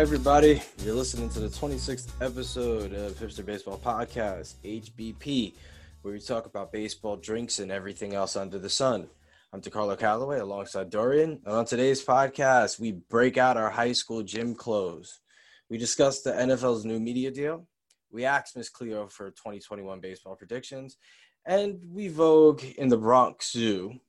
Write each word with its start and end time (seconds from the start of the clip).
Everybody. 0.00 0.62
You're 0.78 0.94
listening 0.94 1.28
to 1.28 1.40
the 1.40 1.48
26th 1.48 2.08
episode 2.22 2.94
of 2.94 3.12
Hipster 3.18 3.44
Baseball 3.44 3.76
Podcast, 3.76 4.54
HBP, 4.64 5.52
where 6.00 6.14
we 6.14 6.20
talk 6.20 6.46
about 6.46 6.72
baseball, 6.72 7.18
drinks, 7.18 7.58
and 7.58 7.70
everything 7.70 8.14
else 8.14 8.34
under 8.34 8.58
the 8.58 8.70
sun. 8.70 9.08
I'm 9.52 9.60
DeCarlo 9.60 9.98
Calloway 9.98 10.38
alongside 10.38 10.88
Dorian. 10.88 11.42
And 11.44 11.54
on 11.54 11.66
today's 11.66 12.02
podcast, 12.02 12.80
we 12.80 12.92
break 12.92 13.36
out 13.36 13.58
our 13.58 13.68
high 13.68 13.92
school 13.92 14.22
gym 14.22 14.54
clothes. 14.54 15.20
We 15.68 15.76
discuss 15.76 16.22
the 16.22 16.32
NFL's 16.32 16.86
new 16.86 16.98
media 16.98 17.30
deal. 17.30 17.66
We 18.10 18.24
ask 18.24 18.56
Miss 18.56 18.70
Cleo 18.70 19.06
for 19.06 19.28
2021 19.32 20.00
baseball 20.00 20.34
predictions. 20.34 20.96
And 21.44 21.78
we 21.92 22.08
vogue 22.08 22.64
in 22.78 22.88
the 22.88 22.96
Bronx 22.96 23.52
Zoo 23.52 24.00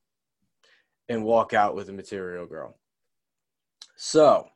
and 1.09 1.25
walk 1.25 1.53
out 1.53 1.75
with 1.75 1.89
a 1.89 1.93
material 1.93 2.45
girl. 2.45 2.77
So, 3.97 4.47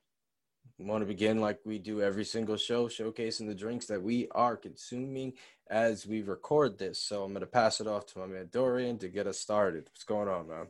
want 0.84 1.02
to 1.02 1.06
begin 1.06 1.40
like 1.40 1.60
we 1.66 1.80
do 1.80 2.02
every 2.02 2.26
single 2.26 2.58
show, 2.58 2.88
showcasing 2.88 3.48
the 3.48 3.56
drinks 3.56 3.86
that 3.86 4.02
we 4.02 4.28
are 4.32 4.58
consuming 4.58 5.34
as 5.70 6.06
we 6.06 6.22
record 6.22 6.78
this. 6.78 7.00
So 7.00 7.24
I'm 7.24 7.32
going 7.32 7.42
to 7.42 7.48
pass 7.48 7.80
it 7.80 7.88
off 7.88 8.06
to 8.08 8.20
my 8.20 8.28
man 8.28 8.50
Dorian 8.52 8.98
to 9.00 9.08
get 9.08 9.28
us 9.28 9.40
started. 9.40 9.86
What's 9.86 10.04
going 10.04 10.28
on, 10.28 10.48
man? 10.48 10.68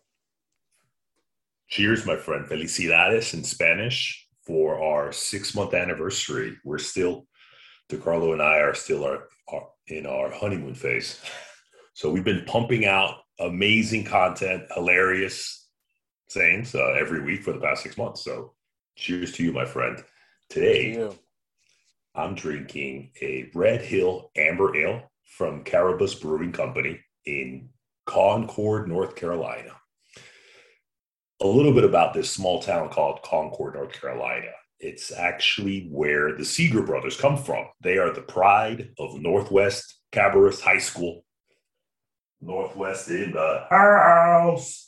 Cheers, 1.68 2.06
my 2.06 2.16
friend. 2.16 2.46
Felicidades 2.46 3.34
in 3.34 3.44
Spanish 3.44 4.28
for 4.46 4.82
our 4.82 5.12
six 5.12 5.56
month 5.56 5.74
anniversary. 5.74 6.58
We're 6.64 6.78
still, 6.78 7.26
DeCarlo 7.90 8.34
and 8.34 8.42
I 8.42 8.60
are 8.60 8.76
still 8.76 9.04
our, 9.04 9.28
our, 9.52 9.70
in 9.88 10.06
our 10.06 10.32
honeymoon 10.32 10.76
phase. 10.76 11.20
So 11.94 12.12
we've 12.12 12.24
been 12.24 12.46
pumping 12.46 12.86
out 12.86 13.16
amazing 13.40 14.04
content, 14.04 14.64
hilarious 14.74 15.68
sayings 16.30 16.76
uh, 16.76 16.96
every 17.00 17.24
week 17.24 17.44
for 17.44 17.54
the 17.54 17.60
past 17.60 17.84
six 17.84 17.98
months. 17.98 18.24
So 18.24 18.54
cheers 18.96 19.32
to 19.34 19.44
you, 19.44 19.52
my 19.52 19.66
friend. 19.66 20.04
Today, 20.50 21.10
I'm 22.14 22.36
drinking 22.36 23.12
a 23.22 23.50
Red 23.54 23.82
Hill 23.82 24.32
Amber 24.36 24.76
Ale 24.76 25.12
from 25.38 25.64
Cabarrus 25.64 26.20
Brewing 26.20 26.52
Company 26.52 27.00
in 27.26 27.70
Concord, 28.06 28.88
North 28.88 29.16
Carolina. 29.16 29.72
A 31.42 31.48
little 31.48 31.74
bit 31.74 31.84
about 31.84 32.14
this 32.14 32.32
small 32.32 32.62
town 32.62 32.90
called 32.90 33.22
Concord, 33.24 33.76
North 33.76 34.00
Carolina. 34.00 34.52
It's 34.80 35.12
actually 35.12 35.88
where 35.92 36.34
the 36.34 36.46
Seager 36.46 36.82
brothers 36.82 37.18
come 37.18 37.38
from. 37.38 37.66
They 37.82 37.98
are 37.98 38.12
the 38.12 38.22
pride 38.22 38.92
of 38.98 39.20
Northwest 39.20 40.00
Cabarrus 40.12 40.62
High 40.62 40.80
School 40.80 41.26
Northwest 42.42 43.10
in 43.10 43.32
the 43.32 43.66
house. 43.70 44.85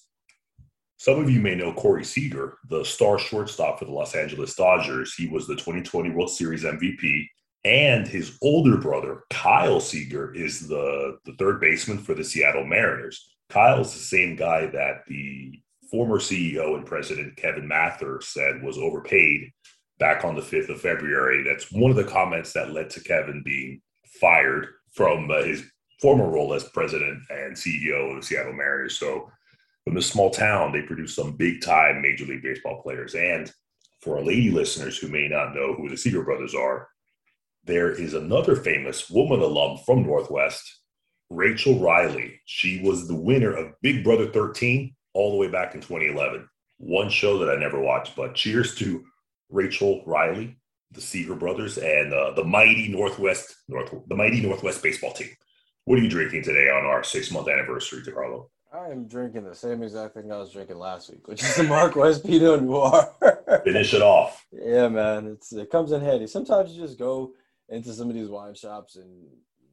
Some 0.98 1.20
of 1.20 1.30
you 1.30 1.40
may 1.40 1.56
know 1.56 1.74
Corey 1.74 2.04
Seager, 2.04 2.58
the 2.70 2.84
star 2.84 3.20
shortstop 3.20 3.78
for 3.80 3.86
the 3.86 3.92
Los 3.92 4.16
Angeles 4.16 4.56
Dodgers. 4.56 5.14
He 5.14 5.28
was 5.28 5.46
the 5.46 5.56
2020 5.56 6.10
World 6.10 6.32
Series 6.32 6.64
MVP. 6.64 7.26
And 7.64 8.08
his 8.08 8.38
older 8.42 8.78
brother, 8.78 9.24
Kyle 9.30 9.80
Seager, 9.80 10.34
is 10.34 10.68
the, 10.68 11.20
the 11.26 11.34
third 11.34 11.60
baseman 11.60 12.00
for 12.00 12.14
the 12.14 12.24
Seattle 12.24 12.66
Mariners. 12.66 13.36
Kyle's 13.50 13.94
the 13.94 14.00
same 14.00 14.36
guy 14.36 14.68
that 14.68 15.06
the 15.08 15.60
former 15.90 16.18
CEO 16.18 16.76
and 16.76 16.86
president, 16.86 17.36
Kevin 17.38 17.68
Mather, 17.68 18.20
said 18.22 18.64
was 18.64 18.78
overpaid 18.78 19.52
back 20.00 20.26
on 20.26 20.36
the 20.36 20.42
5th 20.42 20.70
of 20.70 20.82
February. 20.82 21.44
That's 21.44 21.72
one 21.72 21.92
of 21.92 21.98
the 21.98 22.04
comments 22.04 22.54
that 22.54 22.74
led 22.74 22.90
to 22.92 23.04
Kevin 23.04 23.42
being 23.44 23.82
fired 24.20 24.68
from 24.94 25.30
uh, 25.30 25.44
his 25.44 25.64
former 26.02 26.30
role 26.30 26.54
as 26.54 26.64
president 26.64 27.22
and 27.30 27.56
CEO 27.56 28.12
of 28.12 28.22
the 28.22 28.26
Seattle 28.26 28.54
Mariners. 28.54 28.98
So, 28.98 29.32
from 29.88 29.96
this 29.96 30.12
small 30.12 30.30
town, 30.30 30.74
they 30.74 30.82
produce 30.82 31.16
some 31.16 31.32
big 31.32 31.62
time 31.62 32.02
Major 32.02 32.26
League 32.26 32.44
Baseball 32.44 32.82
players. 32.82 33.16
And 33.16 33.50
for 34.02 34.18
our 34.18 34.22
lady 34.22 34.52
listeners 34.52 34.98
who 34.98 35.08
may 35.08 35.30
not 35.30 35.56
know 35.56 35.76
who 35.76 35.88
the 35.88 35.96
Seager 35.96 36.24
brothers 36.24 36.54
are, 36.54 36.90
there 37.64 37.94
is 37.94 38.14
another 38.14 38.58
famous 38.58 39.10
woman 39.10 39.40
alum 39.40 39.78
from 39.86 40.04
Northwest, 40.04 40.82
Rachel 41.30 41.80
Reilly. 41.80 42.42
She 42.44 42.82
was 42.82 43.08
the 43.08 43.16
winner 43.16 43.54
of 43.54 43.80
Big 43.82 44.04
Brother 44.04 44.28
13 44.28 44.94
all 45.14 45.32
the 45.32 45.38
way 45.38 45.48
back 45.48 45.74
in 45.74 45.80
2011. 45.80 46.50
One 46.80 47.10
show 47.10 47.38
that 47.38 47.50
I 47.50 47.58
never 47.58 47.80
watched, 47.80 48.14
but 48.18 48.36
cheers 48.36 48.76
to 48.76 49.06
Rachel 49.50 50.04
Reilly, 50.06 50.58
the 50.92 51.00
Seager 51.00 51.36
brothers, 51.36 51.78
and 51.78 52.12
uh, 52.12 52.32
the 52.32 52.44
mighty 52.44 52.90
Northwest 52.90 53.56
North, 53.70 53.94
the 54.10 54.18
mighty 54.18 54.42
Northwest 54.42 54.84
baseball 54.84 55.14
team. 55.14 55.30
What 55.86 55.98
are 55.98 56.02
you 56.04 56.10
drinking 56.10 56.44
today 56.44 56.70
on 56.70 56.84
our 56.84 57.06
six 57.06 57.32
month 57.32 57.48
anniversary, 57.48 58.02
DeCarlo? 58.02 58.50
I 58.74 58.90
am 58.90 59.08
drinking 59.08 59.46
the 59.46 59.56
same 59.56 59.82
exact 59.82 60.14
thing 60.14 60.32
I 60.32 60.38
was 60.38 60.52
drinking 60.52 60.78
last 60.78 61.10
week, 61.10 61.28
which 61.28 61.42
is 61.42 61.56
the 61.56 61.64
Marquez 61.64 62.20
Pinot 62.26 62.64
Noir. 62.64 63.14
Finish 63.64 63.94
it 63.94 64.02
off. 64.02 64.46
Yeah, 64.52 64.90
man, 64.90 65.28
it's 65.28 65.54
it 65.54 65.72
comes 65.72 65.92
in 65.92 66.02
handy. 66.02 66.28
Sometimes 66.28 66.72
you 66.72 66.82
just 66.82 67.00
go 67.00 67.32
into 67.70 67.94
some 67.94 68.10
of 68.10 68.16
these 68.16 68.30
wine 68.30 68.56
shops, 68.56 68.98
and 68.98 69.26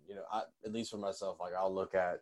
you 0.07 0.15
know, 0.15 0.23
I, 0.33 0.43
at 0.65 0.73
least 0.73 0.91
for 0.91 0.99
myself, 0.99 1.39
like 1.41 1.53
I'll 1.59 1.75
look 1.75 1.95
at 1.95 2.21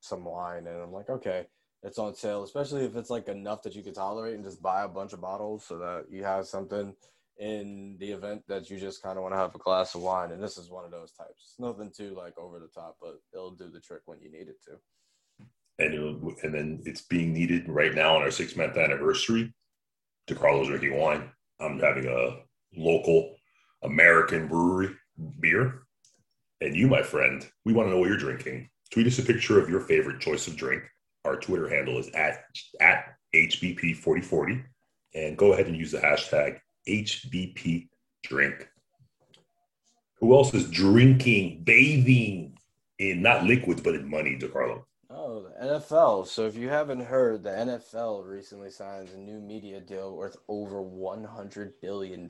some 0.00 0.24
wine, 0.24 0.66
and 0.66 0.82
I'm 0.82 0.92
like, 0.92 1.08
okay, 1.08 1.46
it's 1.84 1.98
on 1.98 2.14
sale, 2.14 2.42
especially 2.42 2.84
if 2.84 2.96
it's 2.96 3.10
like 3.10 3.28
enough 3.28 3.62
that 3.62 3.76
you 3.76 3.82
can 3.82 3.94
tolerate, 3.94 4.34
and 4.34 4.44
just 4.44 4.60
buy 4.62 4.82
a 4.82 4.88
bunch 4.88 5.12
of 5.12 5.20
bottles 5.20 5.64
so 5.64 5.78
that 5.78 6.06
you 6.10 6.24
have 6.24 6.46
something 6.46 6.94
in 7.38 7.96
the 7.98 8.10
event 8.10 8.42
that 8.48 8.70
you 8.70 8.78
just 8.78 9.02
kind 9.02 9.16
of 9.16 9.22
want 9.22 9.34
to 9.34 9.38
have 9.38 9.54
a 9.54 9.58
glass 9.58 9.94
of 9.94 10.02
wine. 10.02 10.32
And 10.32 10.42
this 10.42 10.58
is 10.58 10.70
one 10.70 10.84
of 10.84 10.90
those 10.90 11.12
types. 11.12 11.42
It's 11.42 11.58
nothing 11.58 11.90
too 11.96 12.14
like 12.14 12.36
over 12.38 12.58
the 12.58 12.68
top, 12.68 12.96
but 13.00 13.20
it'll 13.32 13.54
do 13.54 13.70
the 13.70 13.80
trick 13.80 14.02
when 14.06 14.20
you 14.20 14.30
need 14.30 14.48
it 14.48 14.62
to. 14.64 14.72
And 15.78 15.94
it, 15.94 16.44
and 16.44 16.54
then 16.54 16.82
it's 16.84 17.02
being 17.02 17.32
needed 17.32 17.68
right 17.68 17.94
now 17.94 18.16
on 18.16 18.22
our 18.22 18.30
six 18.30 18.56
month 18.56 18.76
anniversary. 18.76 19.52
DeCarlo's 20.28 20.68
drinking 20.68 20.96
wine. 20.96 21.30
I'm 21.60 21.78
having 21.78 22.06
a 22.06 22.40
local 22.76 23.34
American 23.82 24.48
brewery 24.48 24.94
beer. 25.40 25.82
And 26.60 26.76
you, 26.76 26.86
my 26.86 27.02
friend, 27.02 27.48
we 27.64 27.72
want 27.72 27.88
to 27.88 27.92
know 27.92 27.98
what 27.98 28.08
you're 28.08 28.18
drinking. 28.18 28.68
Tweet 28.90 29.06
us 29.06 29.18
a 29.18 29.22
picture 29.22 29.60
of 29.60 29.68
your 29.68 29.80
favorite 29.80 30.20
choice 30.20 30.46
of 30.46 30.56
drink. 30.56 30.82
Our 31.24 31.36
Twitter 31.36 31.68
handle 31.68 31.98
is 31.98 32.08
at 32.10 32.44
at 32.80 33.14
HBP4040. 33.34 34.64
And 35.14 35.36
go 35.36 35.52
ahead 35.52 35.66
and 35.66 35.76
use 35.76 35.92
the 35.92 35.98
hashtag 35.98 36.58
HBP 36.88 37.88
drink. 38.22 38.68
Who 40.20 40.34
else 40.34 40.54
is 40.54 40.70
drinking, 40.70 41.64
bathing 41.64 42.56
in 42.98 43.22
not 43.22 43.44
liquids, 43.44 43.80
but 43.82 43.94
in 43.94 44.08
money, 44.08 44.38
DeCarlo? 44.38 44.84
Oh, 45.34 45.40
the 45.40 45.66
NFL. 45.66 46.26
So 46.26 46.44
if 46.44 46.56
you 46.56 46.68
haven't 46.68 47.06
heard, 47.06 47.42
the 47.42 47.48
NFL 47.48 48.28
recently 48.28 48.68
signed 48.68 49.08
a 49.08 49.18
new 49.18 49.40
media 49.40 49.80
deal 49.80 50.14
worth 50.14 50.36
over 50.46 50.82
$100 50.82 51.72
billion. 51.80 52.28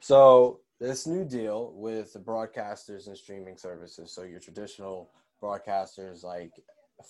So 0.00 0.60
this 0.80 1.06
new 1.06 1.26
deal 1.26 1.74
with 1.74 2.14
the 2.14 2.18
broadcasters 2.18 3.08
and 3.08 3.16
streaming 3.16 3.58
services, 3.58 4.10
so 4.10 4.22
your 4.22 4.40
traditional 4.40 5.10
broadcasters 5.42 6.24
like 6.24 6.52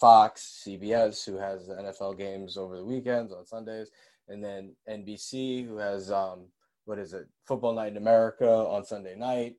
Fox, 0.01 0.65
CBS, 0.67 1.25
who 1.25 1.37
has 1.37 1.69
the 1.69 1.75
NFL 1.75 2.19
games 2.19 2.57
over 2.57 2.77
the 2.77 2.85
weekends 2.85 3.33
on 3.33 3.47
Sundays, 3.47 3.93
and 4.27 4.43
then 4.43 4.75
NBC, 4.91 5.65
who 5.65 5.77
has 5.77 6.11
um, 6.11 6.47
what 6.87 6.99
is 6.99 7.13
it, 7.13 7.29
Football 7.47 7.75
Night 7.75 7.93
in 7.93 7.99
America 7.99 8.51
on 8.51 8.85
Sunday 8.85 9.15
night, 9.15 9.59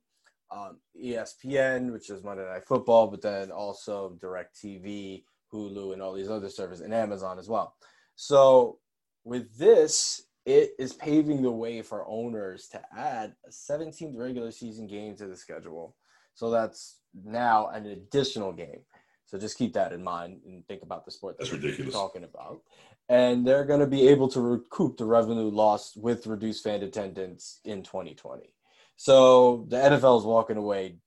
um, 0.51 0.77
ESPN, 1.01 1.91
which 1.91 2.09
is 2.09 2.23
Monday 2.23 2.45
Night 2.45 2.65
Football, 2.65 3.07
but 3.07 3.21
then 3.21 3.51
also 3.51 4.17
DirecTV, 4.21 5.23
Hulu, 5.53 5.93
and 5.93 6.01
all 6.01 6.13
these 6.13 6.29
other 6.29 6.49
services, 6.49 6.81
and 6.81 6.93
Amazon 6.93 7.39
as 7.39 7.49
well. 7.49 7.75
So 8.15 8.79
with 9.23 9.57
this, 9.57 10.23
it 10.45 10.71
is 10.79 10.93
paving 10.93 11.41
the 11.41 11.51
way 11.51 11.81
for 11.81 12.07
owners 12.07 12.67
to 12.69 12.81
add 12.97 13.35
a 13.45 13.49
17th 13.49 14.17
regular 14.17 14.51
season 14.51 14.87
game 14.87 15.15
to 15.17 15.27
the 15.27 15.35
schedule. 15.35 15.95
So 16.33 16.49
that's 16.49 16.99
now 17.13 17.67
an 17.67 17.85
additional 17.85 18.53
game. 18.53 18.81
So 19.25 19.37
just 19.37 19.57
keep 19.57 19.73
that 19.73 19.93
in 19.93 20.03
mind 20.03 20.41
and 20.45 20.65
think 20.67 20.81
about 20.81 21.05
the 21.05 21.11
sport 21.11 21.37
that 21.37 21.43
that's 21.43 21.53
ridiculous. 21.53 21.93
talking 21.93 22.23
about 22.23 22.61
and 23.09 23.45
they're 23.45 23.65
going 23.65 23.79
to 23.79 23.87
be 23.87 24.07
able 24.07 24.29
to 24.29 24.39
recoup 24.39 24.95
the 24.97 25.05
revenue 25.05 25.49
lost 25.49 25.97
with 25.97 26.27
reduced 26.27 26.63
fan 26.63 26.83
attendance 26.83 27.59
in 27.65 27.81
2020. 27.81 28.53
So 28.99 29.65
the 29.69 29.77
NFL 29.77 30.19
is 30.19 30.25
walking 30.25 30.57
away 30.57 30.97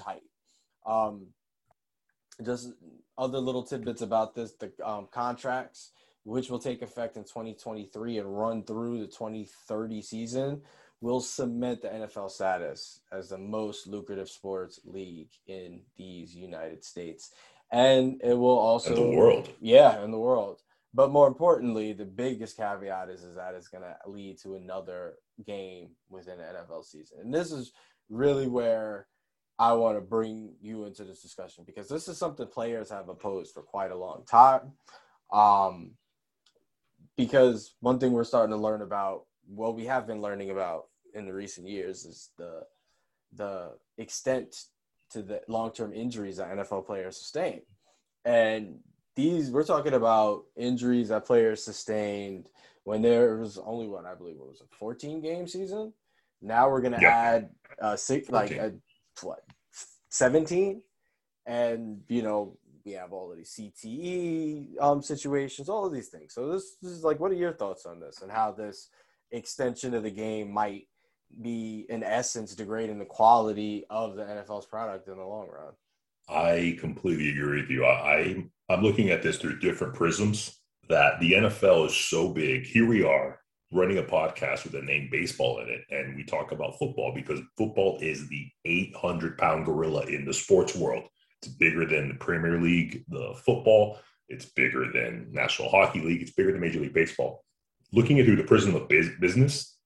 tight. 0.00 0.22
Um, 0.86 1.26
just 2.42 2.72
other 3.18 3.38
little 3.38 3.62
tidbits 3.62 4.00
about 4.00 4.34
this: 4.34 4.52
the 4.52 4.72
um, 4.82 5.08
contracts, 5.12 5.90
which 6.22 6.48
will 6.48 6.58
take 6.58 6.80
effect 6.80 7.18
in 7.18 7.24
2023 7.24 8.16
and 8.16 8.38
run 8.38 8.64
through 8.64 9.00
the 9.00 9.08
2030 9.08 10.00
season, 10.00 10.62
will 11.02 11.20
cement 11.20 11.82
the 11.82 11.88
NFL 11.88 12.30
status 12.30 13.00
as 13.12 13.28
the 13.28 13.36
most 13.36 13.86
lucrative 13.86 14.30
sports 14.30 14.80
league 14.86 15.28
in 15.46 15.82
these 15.98 16.34
United 16.34 16.82
States, 16.82 17.30
and 17.70 18.22
it 18.24 18.38
will 18.38 18.58
also 18.58 18.96
in 18.96 19.10
the 19.10 19.16
world. 19.18 19.50
Yeah, 19.60 20.02
in 20.02 20.12
the 20.12 20.18
world. 20.18 20.62
But 20.94 21.10
more 21.10 21.26
importantly, 21.26 21.92
the 21.92 22.04
biggest 22.04 22.56
caveat 22.56 23.10
is, 23.10 23.24
is 23.24 23.34
that 23.34 23.54
it's 23.54 23.68
going 23.68 23.82
to 23.82 23.96
lead 24.08 24.38
to 24.42 24.54
another 24.54 25.14
game 25.44 25.88
within 26.08 26.38
the 26.38 26.44
NFL 26.44 26.84
season. 26.84 27.18
And 27.20 27.34
this 27.34 27.50
is 27.50 27.72
really 28.08 28.46
where 28.46 29.08
I 29.58 29.72
want 29.72 29.96
to 29.96 30.00
bring 30.00 30.54
you 30.60 30.84
into 30.84 31.04
this 31.04 31.20
discussion 31.20 31.64
because 31.66 31.88
this 31.88 32.06
is 32.06 32.16
something 32.16 32.46
players 32.46 32.90
have 32.90 33.08
opposed 33.08 33.52
for 33.52 33.62
quite 33.62 33.90
a 33.90 33.96
long 33.96 34.24
time. 34.30 34.72
Um, 35.32 35.92
because 37.16 37.74
one 37.80 37.98
thing 37.98 38.12
we're 38.12 38.24
starting 38.24 38.54
to 38.54 38.62
learn 38.62 38.82
about, 38.82 39.24
what 39.46 39.74
we 39.74 39.86
have 39.86 40.06
been 40.06 40.22
learning 40.22 40.50
about 40.50 40.84
in 41.12 41.26
the 41.26 41.34
recent 41.34 41.68
years 41.68 42.04
is 42.04 42.30
the 42.38 42.62
the 43.36 43.72
extent 43.98 44.54
to 45.10 45.22
the 45.22 45.40
long 45.48 45.72
term 45.72 45.92
injuries 45.92 46.36
that 46.36 46.50
NFL 46.50 46.86
players 46.86 47.18
sustain. 47.18 47.62
And 48.24 48.78
these 49.16 49.50
we're 49.50 49.64
talking 49.64 49.94
about 49.94 50.44
injuries 50.56 51.08
that 51.08 51.24
players 51.24 51.62
sustained 51.62 52.48
when 52.84 53.00
there 53.00 53.36
was 53.36 53.58
only 53.58 53.88
one, 53.88 54.06
I 54.06 54.14
believe, 54.14 54.36
what 54.36 54.48
was 54.48 54.60
a 54.60 54.76
14 54.76 55.20
game 55.20 55.48
season. 55.48 55.92
Now 56.42 56.68
we're 56.68 56.82
gonna 56.82 57.04
add 57.04 57.50
uh, 57.80 57.96
six, 57.96 58.28
like 58.28 58.50
a, 58.52 58.74
what 59.22 59.40
17, 60.10 60.82
and 61.46 62.00
you 62.08 62.22
know 62.22 62.58
we 62.84 62.92
have 62.92 63.12
all 63.12 63.30
of 63.30 63.38
these 63.38 63.54
CTE 63.58 64.80
um, 64.80 65.02
situations, 65.02 65.68
all 65.68 65.86
of 65.86 65.92
these 65.92 66.08
things. 66.08 66.34
So 66.34 66.52
this, 66.52 66.76
this 66.82 66.92
is 66.92 67.02
like, 67.02 67.18
what 67.18 67.32
are 67.32 67.36
your 67.36 67.52
thoughts 67.52 67.86
on 67.86 67.98
this 67.98 68.20
and 68.20 68.30
how 68.30 68.52
this 68.52 68.90
extension 69.30 69.94
of 69.94 70.02
the 70.02 70.10
game 70.10 70.52
might 70.52 70.86
be 71.40 71.86
in 71.88 72.02
essence 72.02 72.54
degrading 72.54 72.98
the 72.98 73.04
quality 73.04 73.84
of 73.88 74.16
the 74.16 74.24
NFL's 74.24 74.66
product 74.66 75.08
in 75.08 75.16
the 75.16 75.24
long 75.24 75.48
run? 75.48 75.72
I 76.28 76.76
completely 76.80 77.30
agree 77.30 77.60
with 77.60 77.70
you. 77.70 77.84
I 77.84 78.44
I'm 78.68 78.82
looking 78.82 79.10
at 79.10 79.22
this 79.22 79.38
through 79.38 79.58
different 79.58 79.94
prisms. 79.94 80.58
That 80.88 81.18
the 81.18 81.32
NFL 81.32 81.86
is 81.86 81.96
so 81.96 82.28
big. 82.28 82.66
Here 82.66 82.86
we 82.86 83.02
are 83.02 83.40
running 83.72 83.98
a 83.98 84.02
podcast 84.02 84.64
with 84.64 84.72
the 84.72 84.82
name 84.82 85.08
baseball 85.10 85.60
in 85.60 85.68
it, 85.68 85.80
and 85.90 86.14
we 86.14 86.24
talk 86.24 86.52
about 86.52 86.78
football 86.78 87.12
because 87.14 87.40
football 87.56 87.98
is 88.00 88.28
the 88.28 88.46
800 88.64 89.38
pound 89.38 89.64
gorilla 89.64 90.02
in 90.02 90.24
the 90.24 90.34
sports 90.34 90.76
world. 90.76 91.04
It's 91.42 91.52
bigger 91.52 91.86
than 91.86 92.08
the 92.08 92.14
Premier 92.16 92.60
League, 92.60 93.04
the 93.08 93.34
football. 93.44 93.98
It's 94.28 94.46
bigger 94.46 94.90
than 94.92 95.28
National 95.32 95.68
Hockey 95.68 96.00
League. 96.00 96.22
It's 96.22 96.32
bigger 96.32 96.52
than 96.52 96.60
Major 96.60 96.80
League 96.80 96.94
Baseball. 96.94 97.44
Looking 97.92 98.18
at 98.18 98.26
through 98.26 98.36
the 98.36 98.44
prism 98.44 98.74
of 98.74 98.88
business, 98.88 99.76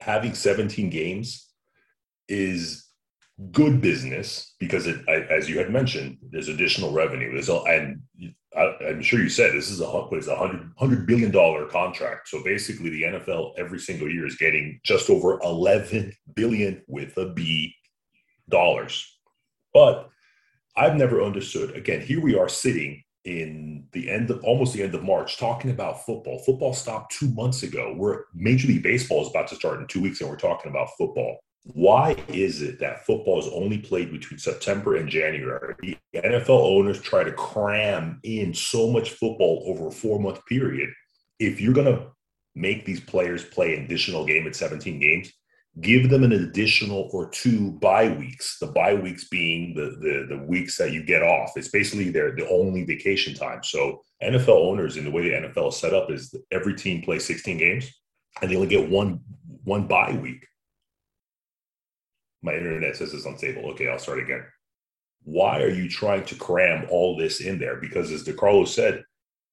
having 0.00 0.34
17 0.34 0.90
games 0.90 1.48
is 2.28 2.86
good 3.50 3.80
business 3.80 4.54
because 4.60 4.86
it, 4.86 5.06
as 5.08 5.48
you 5.48 5.58
had 5.58 5.70
mentioned, 5.70 6.18
there's 6.30 6.48
additional 6.48 6.92
revenue. 6.92 7.32
There's 7.32 7.48
a, 7.48 7.56
and 7.62 8.02
I, 8.56 8.74
am 8.82 9.02
sure 9.02 9.20
you 9.20 9.28
said 9.28 9.52
this 9.52 9.70
is 9.70 9.80
a 9.80 9.86
what 9.86 10.18
is 10.18 10.28
a 10.28 10.36
hundred 10.36 10.70
hundred 10.78 11.06
billion 11.06 11.30
dollar 11.30 11.66
contract. 11.66 12.28
So 12.28 12.42
basically, 12.44 12.90
the 12.90 13.02
NFL 13.02 13.52
every 13.58 13.78
single 13.78 14.08
year 14.08 14.26
is 14.26 14.36
getting 14.36 14.80
just 14.84 15.10
over 15.10 15.40
11 15.42 16.12
billion 16.34 16.82
with 16.86 17.16
a 17.16 17.30
B 17.32 17.74
dollars. 18.48 19.06
But 19.72 20.08
I've 20.76 20.96
never 20.96 21.22
understood. 21.22 21.76
Again, 21.76 22.00
here 22.00 22.20
we 22.20 22.36
are 22.38 22.48
sitting 22.48 23.02
in 23.24 23.86
the 23.92 24.10
end 24.10 24.30
of 24.30 24.42
almost 24.42 24.74
the 24.74 24.82
end 24.82 24.94
of 24.94 25.02
March 25.02 25.38
talking 25.38 25.70
about 25.70 26.04
football. 26.04 26.38
Football 26.40 26.74
stopped 26.74 27.14
two 27.18 27.28
months 27.30 27.62
ago. 27.62 27.94
We're 27.96 28.24
Major 28.34 28.68
League 28.68 28.82
Baseball 28.82 29.22
is 29.22 29.30
about 29.30 29.48
to 29.48 29.54
start 29.54 29.80
in 29.80 29.86
two 29.86 30.02
weeks, 30.02 30.20
and 30.20 30.28
we're 30.28 30.36
talking 30.36 30.70
about 30.70 30.88
football. 30.98 31.38
Why 31.64 32.16
is 32.28 32.60
it 32.60 32.80
that 32.80 33.06
football 33.06 33.38
is 33.38 33.48
only 33.52 33.78
played 33.78 34.10
between 34.10 34.38
September 34.38 34.96
and 34.96 35.08
January? 35.08 35.74
The 35.80 35.96
NFL 36.14 36.48
owners 36.50 37.00
try 37.00 37.22
to 37.22 37.32
cram 37.32 38.18
in 38.24 38.52
so 38.52 38.90
much 38.90 39.10
football 39.10 39.62
over 39.66 39.88
a 39.88 39.92
four 39.92 40.18
month 40.18 40.44
period. 40.46 40.90
If 41.38 41.60
you're 41.60 41.74
going 41.74 41.94
to 41.94 42.06
make 42.54 42.84
these 42.84 43.00
players 43.00 43.44
play 43.44 43.76
an 43.76 43.84
additional 43.84 44.26
game 44.26 44.46
at 44.46 44.56
17 44.56 44.98
games, 44.98 45.32
give 45.80 46.10
them 46.10 46.24
an 46.24 46.32
additional 46.32 47.08
or 47.12 47.28
two 47.30 47.72
bye 47.72 48.08
weeks. 48.08 48.58
The 48.58 48.66
bye 48.66 48.94
weeks 48.94 49.28
being 49.28 49.74
the, 49.74 49.96
the, 50.00 50.36
the 50.36 50.42
weeks 50.42 50.76
that 50.78 50.92
you 50.92 51.02
get 51.02 51.22
off. 51.22 51.52
It's 51.56 51.68
basically 51.68 52.10
their 52.10 52.34
the 52.34 52.48
only 52.48 52.84
vacation 52.84 53.34
time. 53.34 53.62
So 53.62 54.02
NFL 54.22 54.48
owners, 54.48 54.96
in 54.96 55.04
the 55.04 55.10
way 55.10 55.28
the 55.28 55.48
NFL 55.48 55.68
is 55.68 55.76
set 55.76 55.94
up, 55.94 56.10
is 56.10 56.34
every 56.50 56.74
team 56.74 57.02
plays 57.02 57.24
16 57.24 57.56
games 57.56 57.90
and 58.40 58.50
they 58.50 58.56
only 58.56 58.68
get 58.68 58.88
one 58.88 59.20
one 59.64 59.86
bye 59.86 60.18
week. 60.20 60.46
My 62.42 62.54
internet 62.54 62.96
says 62.96 63.14
it's 63.14 63.26
unstable. 63.26 63.70
Okay, 63.70 63.88
I'll 63.88 63.98
start 63.98 64.18
again. 64.18 64.44
Why 65.24 65.62
are 65.62 65.70
you 65.70 65.88
trying 65.88 66.24
to 66.24 66.34
cram 66.34 66.86
all 66.90 67.16
this 67.16 67.40
in 67.40 67.58
there? 67.58 67.76
Because 67.76 68.10
as 68.10 68.24
DeCarlo 68.24 68.66
said, 68.66 69.04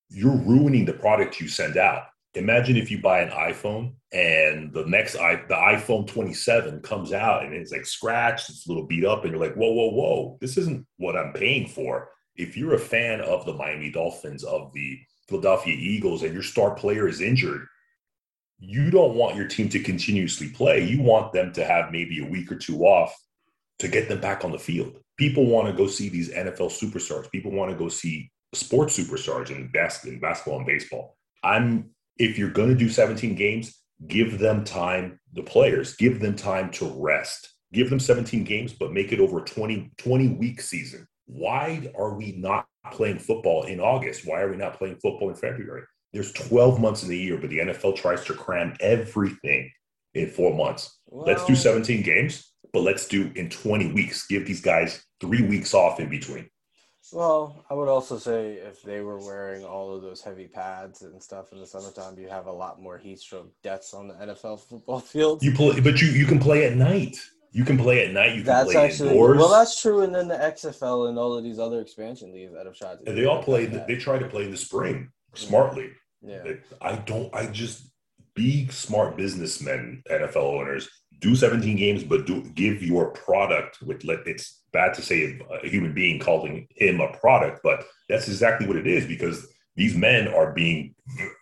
you're 0.09 0.35
ruining 0.35 0.85
the 0.85 0.93
product 0.93 1.39
you 1.39 1.47
send 1.47 1.77
out 1.77 2.03
imagine 2.35 2.77
if 2.77 2.91
you 2.91 3.01
buy 3.01 3.21
an 3.21 3.31
iPhone 3.31 3.93
and 4.11 4.71
the 4.73 4.85
next 4.85 5.15
i 5.15 5.35
the 5.35 5.55
iPhone 5.55 6.07
27 6.07 6.81
comes 6.81 7.11
out 7.13 7.43
and 7.43 7.53
it's 7.53 7.71
like 7.71 7.85
scratched, 7.85 8.49
it's 8.49 8.65
a 8.65 8.69
little 8.69 8.85
beat 8.85 9.05
up, 9.05 9.23
and 9.23 9.31
you're 9.31 9.43
like, 9.43 9.55
whoa, 9.55 9.71
whoa, 9.71 9.89
whoa, 9.91 10.37
this 10.41 10.57
isn't 10.57 10.85
what 10.97 11.15
I'm 11.15 11.33
paying 11.33 11.67
for. 11.67 12.09
If 12.35 12.55
you're 12.55 12.75
a 12.75 12.79
fan 12.79 13.21
of 13.21 13.45
the 13.45 13.53
Miami 13.53 13.91
Dolphins, 13.91 14.43
of 14.43 14.71
the 14.73 14.99
Philadelphia 15.27 15.75
Eagles, 15.75 16.23
and 16.23 16.33
your 16.33 16.43
star 16.43 16.73
player 16.73 17.07
is 17.07 17.21
injured, 17.21 17.67
you 18.59 18.91
don't 18.91 19.15
want 19.15 19.35
your 19.35 19.47
team 19.47 19.69
to 19.69 19.79
continuously 19.79 20.49
play. 20.49 20.83
You 20.83 21.01
want 21.01 21.31
them 21.31 21.53
to 21.53 21.65
have 21.65 21.91
maybe 21.91 22.21
a 22.21 22.29
week 22.29 22.51
or 22.51 22.55
two 22.55 22.81
off 22.81 23.15
to 23.79 23.87
get 23.87 24.09
them 24.09 24.19
back 24.19 24.43
on 24.43 24.51
the 24.51 24.59
field. 24.59 24.99
People 25.17 25.45
want 25.45 25.67
to 25.67 25.73
go 25.73 25.87
see 25.87 26.09
these 26.09 26.29
NFL 26.29 26.71
superstars. 26.71 27.31
People 27.31 27.51
want 27.51 27.71
to 27.71 27.77
go 27.77 27.89
see 27.89 28.29
sports 28.53 28.97
superstars 28.97 29.49
in, 29.49 29.69
bas- 29.71 30.03
in 30.05 30.19
basketball 30.19 30.57
and 30.57 30.67
baseball. 30.67 31.15
I'm 31.43 31.89
if 32.17 32.37
you're 32.37 32.51
going 32.51 32.69
to 32.69 32.75
do 32.75 32.89
17 32.89 33.35
games, 33.35 33.81
give 34.07 34.39
them 34.39 34.65
time, 34.65 35.19
the 35.33 35.41
players, 35.41 35.95
give 35.95 36.19
them 36.19 36.35
time 36.35 36.69
to 36.71 36.93
rest. 36.97 37.53
Give 37.71 37.89
them 37.89 37.99
17 37.99 38.43
games, 38.43 38.73
but 38.73 38.91
make 38.91 39.13
it 39.13 39.21
over 39.21 39.39
a 39.39 39.45
20, 39.45 39.91
20 39.97 40.27
week 40.29 40.59
season. 40.61 41.07
Why 41.27 41.89
are 41.97 42.15
we 42.15 42.33
not 42.33 42.65
playing 42.91 43.19
football 43.19 43.63
in 43.63 43.79
August? 43.79 44.27
Why 44.27 44.41
are 44.41 44.49
we 44.49 44.57
not 44.57 44.77
playing 44.77 44.95
football 44.95 45.29
in 45.29 45.35
February? 45.35 45.83
There's 46.13 46.31
12 46.33 46.79
months 46.79 47.03
in 47.03 47.09
the 47.09 47.17
year, 47.17 47.37
but 47.37 47.49
the 47.49 47.59
NFL 47.59 47.95
tries 47.95 48.23
to 48.25 48.33
cram 48.33 48.75
everything 48.79 49.71
in 50.13 50.29
four 50.29 50.55
months. 50.55 50.99
Well, 51.07 51.25
let's 51.25 51.45
do 51.45 51.55
17 51.55 52.01
games, 52.01 52.51
but 52.73 52.81
let's 52.81 53.07
do 53.07 53.31
in 53.35 53.49
20 53.49 53.93
weeks. 53.93 54.25
Give 54.27 54.45
these 54.45 54.61
guys 54.61 55.03
three 55.21 55.43
weeks 55.43 55.73
off 55.73 55.99
in 55.99 56.09
between. 56.09 56.49
Well, 57.11 57.65
I 57.69 57.73
would 57.73 57.87
also 57.87 58.17
say 58.17 58.53
if 58.53 58.81
they 58.83 59.01
were 59.01 59.17
wearing 59.17 59.63
all 59.65 59.95
of 59.95 60.01
those 60.01 60.21
heavy 60.21 60.47
pads 60.47 61.01
and 61.01 61.21
stuff 61.21 61.51
in 61.51 61.59
the 61.59 61.65
summertime, 61.65 62.19
you 62.19 62.27
have 62.27 62.45
a 62.45 62.51
lot 62.51 62.81
more 62.81 62.97
heat 62.97 63.19
stroke 63.19 63.51
deaths 63.63 63.93
on 63.93 64.07
the 64.07 64.13
NFL 64.15 64.59
football 64.59 64.99
field. 64.99 65.41
You 65.41 65.53
play, 65.53 65.79
but 65.79 66.01
you 66.01 66.09
you 66.09 66.25
can 66.25 66.39
play 66.39 66.65
at 66.65 66.75
night. 66.75 67.17
You 67.51 67.65
can 67.65 67.77
play 67.77 68.05
at 68.05 68.13
night. 68.13 68.35
You 68.35 68.43
can 68.43 68.45
that's 68.45 68.71
play 68.71 68.85
actually, 68.85 69.09
indoors. 69.09 69.39
Well, 69.39 69.49
that's 69.49 69.81
true. 69.81 70.01
And 70.01 70.13
then 70.13 70.27
the 70.27 70.35
XFL 70.35 71.09
and 71.09 71.17
all 71.17 71.35
of 71.35 71.43
these 71.43 71.57
other 71.57 71.81
expansion 71.81 72.31
leagues 72.31 72.53
that 72.53 72.67
have 72.67 72.75
tried. 72.75 72.99
And 73.07 73.17
they 73.17 73.25
all 73.25 73.41
play. 73.41 73.65
The, 73.65 73.83
they 73.87 73.95
try 73.95 74.19
to 74.19 74.27
play 74.27 74.43
in 74.43 74.51
the 74.51 74.57
spring 74.57 75.09
mm. 75.33 75.37
smartly. 75.37 75.89
Yeah. 76.21 76.53
I 76.81 76.95
don't. 76.95 77.33
I 77.33 77.47
just 77.47 77.91
be 78.35 78.67
smart 78.67 79.17
businessmen, 79.17 80.03
NFL 80.09 80.37
owners. 80.37 80.89
Do 81.19 81.35
17 81.35 81.75
games, 81.75 82.03
but 82.03 82.25
do 82.25 82.43
give 82.55 82.81
your 82.81 83.11
product 83.11 83.81
with 83.81 84.03
let 84.05 84.25
it's 84.25 84.63
bad 84.71 84.93
to 84.93 85.01
say 85.01 85.39
a 85.63 85.67
human 85.67 85.93
being 85.93 86.19
calling 86.19 86.67
him 86.75 87.01
a 87.01 87.11
product, 87.17 87.59
but 87.63 87.85
that's 88.07 88.27
exactly 88.27 88.67
what 88.67 88.77
it 88.77 88.87
is 88.87 89.05
because 89.05 89.47
these 89.75 89.95
men 89.95 90.27
are 90.27 90.53
being 90.53 90.95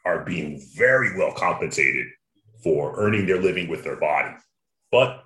are 0.05 0.24
being 0.24 0.62
very 0.75 1.17
well 1.17 1.31
compensated 1.31 2.07
for 2.63 3.00
earning 3.00 3.25
their 3.25 3.41
living 3.41 3.67
with 3.67 3.84
their 3.84 3.98
body. 3.98 4.36
But 4.91 5.24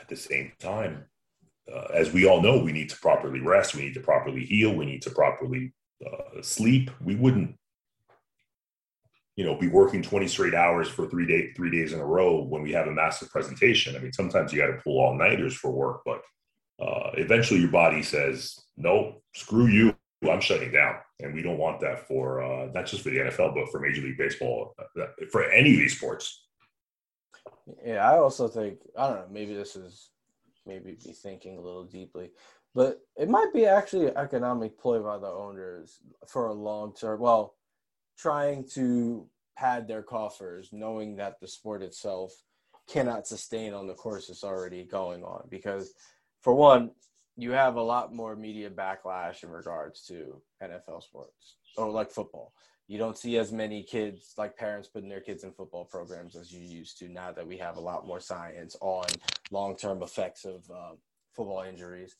at 0.00 0.08
the 0.08 0.16
same 0.16 0.52
time, 0.58 1.04
uh, 1.72 1.86
as 1.94 2.12
we 2.12 2.26
all 2.26 2.42
know, 2.42 2.58
we 2.58 2.72
need 2.72 2.90
to 2.90 2.96
properly 2.96 3.40
rest, 3.40 3.74
we 3.74 3.82
need 3.82 3.94
to 3.94 4.00
properly 4.00 4.44
heal, 4.44 4.74
we 4.74 4.86
need 4.86 5.02
to 5.02 5.10
properly 5.10 5.72
uh, 6.04 6.42
sleep. 6.42 6.90
We 7.02 7.14
wouldn't, 7.14 7.56
you 9.36 9.44
know, 9.44 9.56
be 9.56 9.68
working 9.68 10.02
20 10.02 10.28
straight 10.28 10.54
hours 10.54 10.88
for 10.88 11.08
three 11.08 11.26
day 11.26 11.52
three 11.54 11.70
days 11.70 11.92
in 11.92 12.00
a 12.00 12.06
row 12.06 12.42
when 12.42 12.62
we 12.62 12.72
have 12.72 12.86
a 12.86 12.92
massive 12.92 13.30
presentation. 13.30 13.96
I 13.96 13.98
mean, 13.98 14.12
sometimes 14.12 14.52
you 14.52 14.60
got 14.60 14.68
to 14.68 14.80
pull 14.82 15.00
all 15.00 15.16
nighters 15.16 15.54
for 15.54 15.70
work, 15.70 16.02
but 16.04 16.22
uh, 16.80 17.10
eventually 17.14 17.60
your 17.60 17.70
body 17.70 18.02
says, 18.02 18.58
no, 18.76 19.22
screw 19.34 19.66
you, 19.66 19.94
I'm 20.28 20.40
shutting 20.40 20.72
down. 20.72 20.96
And 21.20 21.34
we 21.34 21.42
don't 21.42 21.58
want 21.58 21.80
that 21.80 22.06
for 22.06 22.42
uh, 22.42 22.70
not 22.72 22.86
just 22.86 23.02
for 23.02 23.10
the 23.10 23.18
NFL, 23.18 23.54
but 23.54 23.70
for 23.70 23.80
Major 23.80 24.02
League 24.02 24.18
Baseball, 24.18 24.74
uh, 24.78 25.06
for 25.30 25.44
any 25.50 25.72
of 25.72 25.78
these 25.78 25.96
sports. 25.96 26.46
Yeah, 27.84 28.08
I 28.08 28.18
also 28.18 28.48
think, 28.48 28.78
I 28.96 29.08
don't 29.08 29.16
know, 29.16 29.26
maybe 29.30 29.54
this 29.54 29.76
is 29.76 30.10
maybe 30.66 30.92
be 30.92 31.12
thinking 31.12 31.56
a 31.56 31.60
little 31.60 31.84
deeply, 31.84 32.30
but 32.74 33.00
it 33.16 33.28
might 33.28 33.52
be 33.52 33.66
actually 33.66 34.06
an 34.06 34.16
economic 34.16 34.78
ploy 34.78 35.00
by 35.00 35.18
the 35.18 35.28
owners 35.28 36.00
for 36.26 36.46
a 36.46 36.52
long 36.52 36.94
term. 36.94 37.20
Well, 37.20 37.54
trying 38.16 38.66
to 38.74 39.26
pad 39.56 39.86
their 39.86 40.02
coffers, 40.02 40.70
knowing 40.72 41.16
that 41.16 41.40
the 41.40 41.48
sport 41.48 41.82
itself 41.82 42.32
cannot 42.88 43.26
sustain 43.26 43.72
on 43.72 43.86
the 43.86 43.94
course 43.94 44.28
it's 44.28 44.44
already 44.44 44.84
going 44.84 45.24
on 45.24 45.46
because 45.48 45.94
for 46.42 46.54
one, 46.54 46.90
you 47.36 47.52
have 47.52 47.76
a 47.76 47.82
lot 47.82 48.14
more 48.14 48.36
media 48.36 48.70
backlash 48.70 49.42
in 49.42 49.50
regards 49.50 50.02
to 50.06 50.40
NFL 50.62 51.02
sports 51.02 51.56
or 51.76 51.90
like 51.90 52.10
football. 52.10 52.52
You 52.86 52.98
don't 52.98 53.16
see 53.16 53.38
as 53.38 53.50
many 53.50 53.82
kids, 53.82 54.34
like 54.36 54.56
parents, 54.56 54.88
putting 54.88 55.08
their 55.08 55.22
kids 55.22 55.42
in 55.42 55.52
football 55.52 55.86
programs 55.86 56.36
as 56.36 56.52
you 56.52 56.60
used 56.60 56.98
to 56.98 57.08
now 57.08 57.32
that 57.32 57.46
we 57.46 57.56
have 57.56 57.78
a 57.78 57.80
lot 57.80 58.06
more 58.06 58.20
science 58.20 58.76
on 58.80 59.06
long 59.50 59.74
term 59.74 60.02
effects 60.02 60.44
of 60.44 60.70
uh, 60.70 60.92
football 61.32 61.62
injuries. 61.62 62.16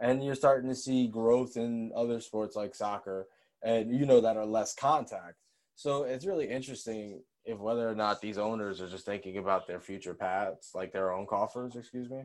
And 0.00 0.24
you're 0.24 0.34
starting 0.34 0.68
to 0.68 0.76
see 0.76 1.06
growth 1.06 1.56
in 1.56 1.92
other 1.96 2.20
sports 2.20 2.56
like 2.56 2.74
soccer 2.74 3.28
and, 3.62 3.94
you 3.94 4.06
know, 4.06 4.20
that 4.20 4.36
are 4.36 4.46
less 4.46 4.74
contact. 4.74 5.36
So 5.74 6.04
it's 6.04 6.26
really 6.26 6.48
interesting 6.48 7.22
if 7.44 7.58
whether 7.58 7.88
or 7.88 7.94
not 7.94 8.20
these 8.20 8.38
owners 8.38 8.80
are 8.80 8.88
just 8.88 9.06
thinking 9.06 9.38
about 9.38 9.66
their 9.66 9.80
future 9.80 10.14
paths, 10.14 10.72
like 10.74 10.92
their 10.92 11.12
own 11.12 11.26
coffers, 11.26 11.76
excuse 11.76 12.10
me, 12.10 12.24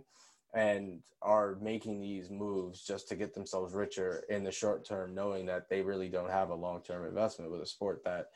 and 0.53 0.99
are 1.21 1.57
making 1.61 2.01
these 2.01 2.29
moves 2.29 2.83
just 2.83 3.07
to 3.07 3.15
get 3.15 3.33
themselves 3.33 3.73
richer 3.73 4.23
in 4.29 4.43
the 4.43 4.51
short 4.51 4.85
term, 4.85 5.15
knowing 5.15 5.45
that 5.45 5.69
they 5.69 5.81
really 5.81 6.09
don't 6.09 6.29
have 6.29 6.49
a 6.49 6.55
long 6.55 6.81
term 6.81 7.05
investment 7.05 7.51
with 7.51 7.61
a 7.61 7.65
sport 7.65 8.01
that, 8.03 8.27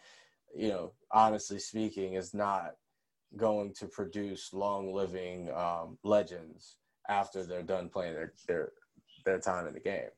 you 0.56 0.70
know, 0.70 0.94
honestly 1.12 1.60
speaking, 1.60 2.14
is 2.14 2.34
not 2.34 2.76
going 3.36 3.74
to 3.74 3.88
produce 3.88 4.54
long 4.54 4.94
living 4.94 5.52
um, 5.54 5.98
legends 6.04 6.78
after 7.10 7.44
they're 7.44 7.64
done 7.64 7.90
playing 7.90 8.14
their, 8.14 8.34
their 8.48 8.72
their 9.26 9.40
time 9.40 9.68
in 9.68 9.74
the 9.74 9.80
game. 9.80 10.10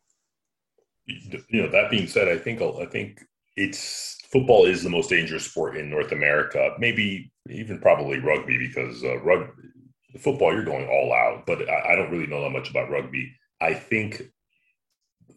You 1.50 1.64
know, 1.64 1.70
that 1.72 1.90
being 1.90 2.08
said, 2.08 2.28
I 2.28 2.38
think 2.38 2.62
I 2.62 2.86
think 2.86 3.22
it's 3.56 4.18
football 4.32 4.66
is 4.66 4.84
the 4.84 4.90
most 4.90 5.10
dangerous 5.10 5.46
sport 5.46 5.76
in 5.78 5.90
North 5.90 6.12
America. 6.12 6.76
Maybe 6.80 7.32
even 7.50 7.80
probably 7.80 8.20
rugby 8.20 8.58
because 8.58 9.04
uh, 9.04 9.20
rugby, 9.22 9.52
football 10.20 10.54
you're 10.54 10.64
going 10.64 10.88
all 10.88 11.14
out. 11.14 11.46
But 11.46 11.68
I, 11.68 11.94
I 11.94 11.96
don't 11.96 12.12
really 12.12 12.28
know 12.28 12.42
that 12.44 12.52
much 12.52 12.70
about 12.70 12.90
rugby. 12.90 13.32
I 13.62 13.74
think 13.74 14.22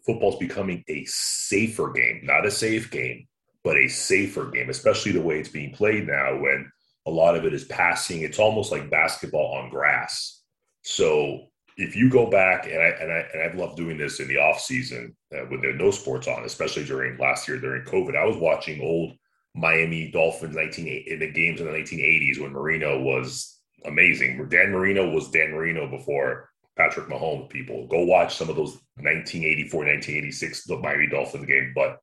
football's 0.05 0.37
becoming 0.37 0.83
a 0.87 1.05
safer 1.05 1.91
game, 1.91 2.21
not 2.23 2.45
a 2.45 2.51
safe 2.51 2.91
game, 2.91 3.27
but 3.63 3.77
a 3.77 3.87
safer 3.87 4.49
game, 4.49 4.69
especially 4.69 5.11
the 5.11 5.21
way 5.21 5.39
it's 5.39 5.49
being 5.49 5.73
played 5.73 6.07
now 6.07 6.37
when 6.39 6.71
a 7.05 7.11
lot 7.11 7.35
of 7.35 7.45
it 7.45 7.53
is 7.53 7.65
passing. 7.65 8.21
It's 8.21 8.39
almost 8.39 8.71
like 8.71 8.89
basketball 8.89 9.55
on 9.55 9.69
grass. 9.69 10.41
So 10.83 11.47
if 11.77 11.95
you 11.95 12.09
go 12.09 12.29
back 12.29 12.65
and 12.65 12.77
I 12.77 12.87
and 13.01 13.11
I 13.11 13.25
and 13.33 13.41
I've 13.41 13.55
loved 13.55 13.77
doing 13.77 13.97
this 13.97 14.19
in 14.19 14.27
the 14.27 14.37
off 14.37 14.59
season 14.59 15.15
uh, 15.35 15.45
when 15.47 15.61
there 15.61 15.73
no 15.73 15.91
sports 15.91 16.27
on, 16.27 16.43
especially 16.43 16.85
during 16.85 17.17
last 17.17 17.47
year 17.47 17.57
during 17.57 17.83
COVID. 17.83 18.15
I 18.15 18.25
was 18.25 18.37
watching 18.37 18.81
old 18.81 19.13
Miami 19.55 20.11
Dolphins 20.11 20.55
19 20.55 21.05
in 21.07 21.19
the 21.19 21.31
games 21.31 21.59
in 21.59 21.67
the 21.67 21.71
1980s 21.71 22.41
when 22.41 22.51
Marino 22.51 23.01
was 23.01 23.59
amazing. 23.85 24.47
Dan 24.49 24.71
Marino 24.71 25.09
was 25.09 25.29
Dan 25.29 25.51
Marino 25.51 25.89
before 25.89 26.49
Patrick 26.77 27.07
Mahomes. 27.07 27.49
People 27.49 27.87
go 27.87 28.03
watch 28.03 28.35
some 28.35 28.49
of 28.49 28.55
those 28.55 28.73
1984, 28.97 29.79
1986 29.79 30.63
the 30.65 30.77
Miami 30.77 31.07
Dolphins 31.07 31.45
game, 31.45 31.71
but 31.75 31.99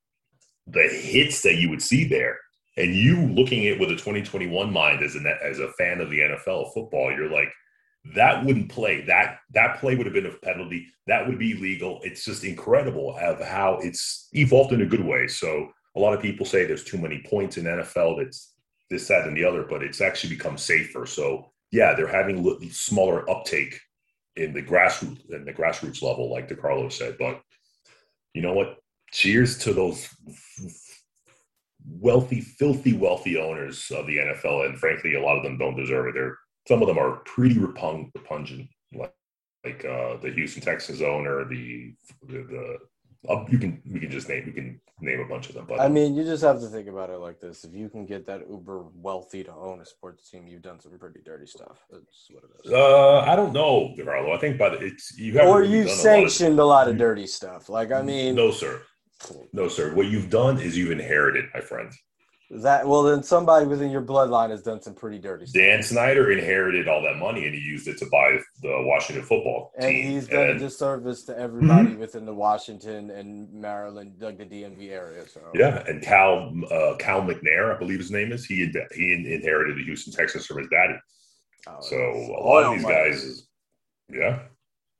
the 0.66 0.88
hits 0.88 1.42
that 1.42 1.56
you 1.56 1.70
would 1.70 1.82
see 1.82 2.06
there. 2.06 2.38
And 2.76 2.94
you 2.94 3.26
looking 3.32 3.66
at 3.66 3.74
it 3.74 3.80
with 3.80 3.90
a 3.90 3.94
2021 3.94 4.72
mind 4.72 5.02
as 5.02 5.16
a 5.16 5.44
as 5.44 5.58
a 5.58 5.72
fan 5.72 6.00
of 6.00 6.10
the 6.10 6.20
NFL 6.20 6.72
football, 6.72 7.12
you're 7.12 7.30
like, 7.30 7.52
that 8.14 8.44
wouldn't 8.44 8.70
play. 8.70 9.02
That 9.02 9.38
that 9.52 9.78
play 9.78 9.94
would 9.94 10.06
have 10.06 10.14
been 10.14 10.26
a 10.26 10.32
penalty. 10.32 10.86
That 11.06 11.26
would 11.26 11.38
be 11.38 11.54
legal. 11.54 12.00
It's 12.02 12.24
just 12.24 12.44
incredible 12.44 13.16
of 13.18 13.40
how 13.40 13.78
it's 13.82 14.28
evolved 14.32 14.72
in 14.72 14.82
a 14.82 14.86
good 14.86 15.04
way. 15.04 15.26
So 15.28 15.70
a 15.96 16.00
lot 16.00 16.14
of 16.14 16.22
people 16.22 16.46
say 16.46 16.64
there's 16.64 16.84
too 16.84 16.98
many 16.98 17.22
points 17.28 17.56
in 17.56 17.64
NFL. 17.64 18.18
That's 18.18 18.54
this, 18.88 19.08
that, 19.08 19.26
and 19.26 19.36
the 19.36 19.44
other, 19.44 19.64
but 19.64 19.82
it's 19.82 20.00
actually 20.00 20.34
become 20.34 20.56
safer. 20.56 21.06
So 21.06 21.52
yeah, 21.70 21.94
they're 21.94 22.08
having 22.08 22.70
smaller 22.70 23.28
uptake 23.30 23.78
in 24.36 24.52
the 24.52 24.62
grassroots 24.62 25.30
in 25.30 25.44
the 25.44 25.52
grassroots 25.52 26.02
level, 26.02 26.30
like 26.30 26.48
DeCarlo 26.48 26.90
said. 26.90 27.16
But 27.18 27.40
you 28.34 28.42
know 28.42 28.52
what? 28.52 28.78
Cheers 29.12 29.58
to 29.58 29.72
those 29.72 30.08
wealthy, 31.86 32.40
filthy, 32.40 32.96
wealthy 32.96 33.36
owners 33.36 33.90
of 33.90 34.06
the 34.06 34.18
NFL, 34.18 34.66
and 34.66 34.78
frankly, 34.78 35.14
a 35.14 35.22
lot 35.22 35.36
of 35.36 35.42
them 35.42 35.58
don't 35.58 35.76
deserve 35.76 36.08
it. 36.08 36.14
They're 36.14 36.38
some 36.68 36.82
of 36.82 36.88
them 36.88 36.98
are 36.98 37.16
pretty 37.24 37.56
repung- 37.56 38.10
repugnant, 38.14 38.68
like 38.94 39.14
like 39.64 39.84
uh, 39.84 40.16
the 40.22 40.30
Houston 40.34 40.62
Texans 40.62 41.02
owner, 41.02 41.44
the 41.44 41.94
the, 42.26 42.38
the 42.42 42.78
uh, 43.28 43.44
you 43.50 43.58
can 43.58 43.82
we 43.90 44.00
can 44.00 44.10
just 44.10 44.28
name 44.28 44.44
we 44.46 44.52
can 44.52 44.80
name 45.00 45.20
a 45.20 45.28
bunch 45.28 45.48
of 45.48 45.54
them. 45.54 45.66
But 45.68 45.80
I 45.80 45.88
mean, 45.88 46.14
you 46.14 46.24
just 46.24 46.42
have 46.42 46.60
to 46.60 46.66
think 46.68 46.88
about 46.88 47.10
it 47.10 47.18
like 47.18 47.38
this: 47.38 47.64
if 47.64 47.74
you 47.74 47.88
can 47.90 48.06
get 48.06 48.26
that 48.26 48.48
uber 48.48 48.84
wealthy 48.94 49.44
to 49.44 49.52
own 49.52 49.80
a 49.80 49.84
sports 49.84 50.30
team, 50.30 50.46
you've 50.46 50.62
done 50.62 50.80
some 50.80 50.98
pretty 50.98 51.20
dirty 51.24 51.46
stuff. 51.46 51.84
That's 51.90 52.26
what 52.30 52.44
it 52.44 52.66
is. 52.66 52.72
Uh, 52.72 53.20
I 53.20 53.36
don't 53.36 53.52
know, 53.52 53.94
Carlo. 54.02 54.32
I 54.32 54.38
think 54.38 54.56
the 54.58 54.72
it's 54.80 55.18
you 55.18 55.34
have 55.38 55.48
or 55.48 55.62
you've 55.62 55.90
sanctioned 55.90 56.58
a 56.58 56.64
lot, 56.64 56.82
of, 56.82 56.88
a 56.88 56.88
lot 56.88 56.88
of 56.88 56.98
dirty 56.98 57.26
stuff. 57.26 57.68
Like 57.68 57.92
I 57.92 58.00
mean, 58.00 58.34
no, 58.34 58.50
sir, 58.50 58.80
no, 59.52 59.68
sir. 59.68 59.94
What 59.94 60.06
you've 60.06 60.30
done 60.30 60.58
is 60.58 60.76
you've 60.76 60.92
inherited, 60.92 61.46
my 61.52 61.60
friend. 61.60 61.92
That 62.52 62.84
well, 62.84 63.04
then 63.04 63.22
somebody 63.22 63.64
within 63.64 63.92
your 63.92 64.02
bloodline 64.02 64.50
has 64.50 64.60
done 64.60 64.82
some 64.82 64.92
pretty 64.92 65.20
dirty 65.20 65.46
stuff. 65.46 65.60
Dan 65.60 65.84
Snyder 65.84 66.32
inherited 66.32 66.88
all 66.88 67.00
that 67.02 67.16
money 67.16 67.46
and 67.46 67.54
he 67.54 67.60
used 67.60 67.86
it 67.86 67.96
to 67.98 68.06
buy 68.06 68.40
the 68.60 68.82
Washington 68.86 69.24
football 69.24 69.70
team. 69.78 69.88
And 69.88 69.96
he's 69.96 70.26
done 70.26 70.50
and, 70.50 70.50
a 70.56 70.58
disservice 70.58 71.22
to 71.24 71.38
everybody 71.38 71.90
mm-hmm. 71.90 72.00
within 72.00 72.26
the 72.26 72.34
Washington 72.34 73.10
and 73.10 73.52
Maryland, 73.52 74.14
like 74.18 74.36
the 74.36 74.46
DMV 74.46 74.90
area. 74.90 75.28
So 75.28 75.40
yeah, 75.54 75.84
and 75.86 76.02
Cal 76.02 76.52
uh, 76.72 76.96
Cal 76.96 77.22
McNair, 77.22 77.72
I 77.72 77.78
believe 77.78 78.00
his 78.00 78.10
name 78.10 78.32
is. 78.32 78.44
He 78.44 78.66
he 78.96 79.12
inherited 79.12 79.76
the 79.78 79.84
Houston 79.84 80.12
Texans 80.12 80.46
from 80.46 80.58
his 80.58 80.68
daddy. 80.70 80.98
Oh, 81.68 81.76
so 81.80 81.96
a 81.96 82.42
lot 82.42 82.64
of 82.64 82.74
these 82.74 82.84
guys, 82.84 83.22
is, 83.22 83.48
yeah, 84.12 84.40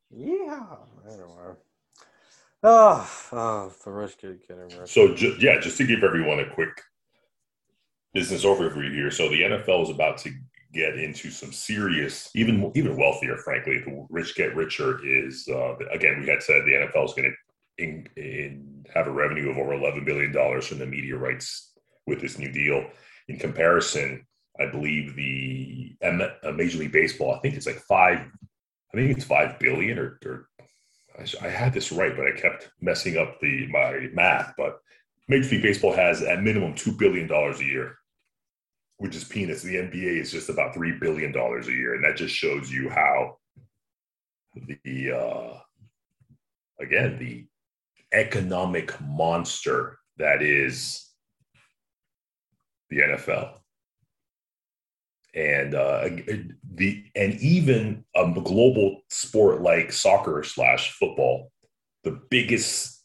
yeah. 0.09 0.75
Anyway. 1.05 1.55
Oh, 2.63 3.09
oh, 3.33 3.73
the 3.83 3.91
rich 3.91 4.17
kid 4.19 4.39
rich. 4.47 4.89
So 4.89 5.13
ju- 5.15 5.35
yeah, 5.39 5.59
just 5.59 5.77
to 5.79 5.83
give 5.85 6.03
everyone 6.03 6.39
a 6.39 6.49
quick 6.53 6.69
business 8.13 8.45
overview 8.45 8.93
here. 8.93 9.11
So 9.11 9.29
the 9.29 9.41
NFL 9.41 9.83
is 9.83 9.89
about 9.89 10.17
to 10.19 10.31
get 10.73 10.97
into 10.97 11.31
some 11.31 11.51
serious, 11.51 12.29
even 12.35 12.71
even 12.75 12.97
wealthier, 12.97 13.37
frankly. 13.37 13.79
The 13.79 14.05
rich 14.09 14.35
get 14.35 14.55
richer 14.55 15.05
is 15.05 15.47
uh, 15.49 15.75
again. 15.91 16.21
We 16.21 16.29
had 16.29 16.43
said 16.43 16.63
the 16.63 16.87
NFL 16.87 17.05
is 17.05 17.13
going 17.13 17.33
to 17.77 18.91
have 18.93 19.07
a 19.07 19.11
revenue 19.11 19.49
of 19.49 19.57
over 19.57 19.73
eleven 19.73 20.05
billion 20.05 20.31
dollars 20.31 20.67
from 20.67 20.79
the 20.79 20.85
media 20.85 21.17
rights 21.17 21.73
with 22.07 22.21
this 22.21 22.37
new 22.37 22.51
deal. 22.51 22.85
In 23.27 23.37
comparison, 23.37 24.25
I 24.59 24.67
believe 24.67 25.15
the 25.15 25.95
uh, 26.03 26.51
Major 26.51 26.79
League 26.79 26.91
Baseball. 26.91 27.33
I 27.33 27.39
think 27.39 27.55
it's 27.55 27.67
like 27.67 27.79
five. 27.79 28.19
I 28.19 28.97
think 28.97 29.15
it's 29.15 29.25
five 29.25 29.57
billion 29.59 29.97
or, 29.97 30.19
or 30.25 30.49
I 31.41 31.47
had 31.47 31.73
this 31.73 31.91
right, 31.91 32.15
but 32.15 32.27
I 32.27 32.31
kept 32.31 32.71
messing 32.81 33.17
up 33.17 33.39
the 33.39 33.67
my 33.67 34.09
math. 34.13 34.53
But 34.57 34.79
Major 35.27 35.49
League 35.51 35.61
Baseball 35.61 35.93
has 35.93 36.21
at 36.21 36.43
minimum 36.43 36.75
two 36.75 36.91
billion 36.91 37.27
dollars 37.27 37.59
a 37.59 37.65
year 37.65 37.97
which 39.01 39.15
is 39.15 39.23
peanuts. 39.23 39.63
The 39.63 39.77
NBA 39.77 40.21
is 40.21 40.31
just 40.31 40.49
about 40.49 40.75
three 40.75 40.91
billion 40.91 41.31
dollars 41.31 41.67
a 41.67 41.71
year, 41.71 41.95
and 41.95 42.03
that 42.03 42.17
just 42.17 42.35
shows 42.35 42.71
you 42.71 42.87
how 42.87 43.37
the 44.53 45.11
uh, 45.11 45.57
again 46.79 47.17
the 47.17 47.47
economic 48.13 48.93
monster 49.01 49.97
that 50.17 50.43
is 50.43 51.09
the 52.91 52.99
NFL. 52.99 53.53
And 55.33 55.73
uh, 55.73 56.09
the 56.75 57.03
and 57.15 57.33
even 57.39 58.05
a 58.15 58.31
global 58.31 59.01
sport 59.09 59.63
like 59.63 59.91
soccer 59.91 60.43
slash 60.43 60.91
football, 60.91 61.51
the 62.03 62.21
biggest 62.29 63.03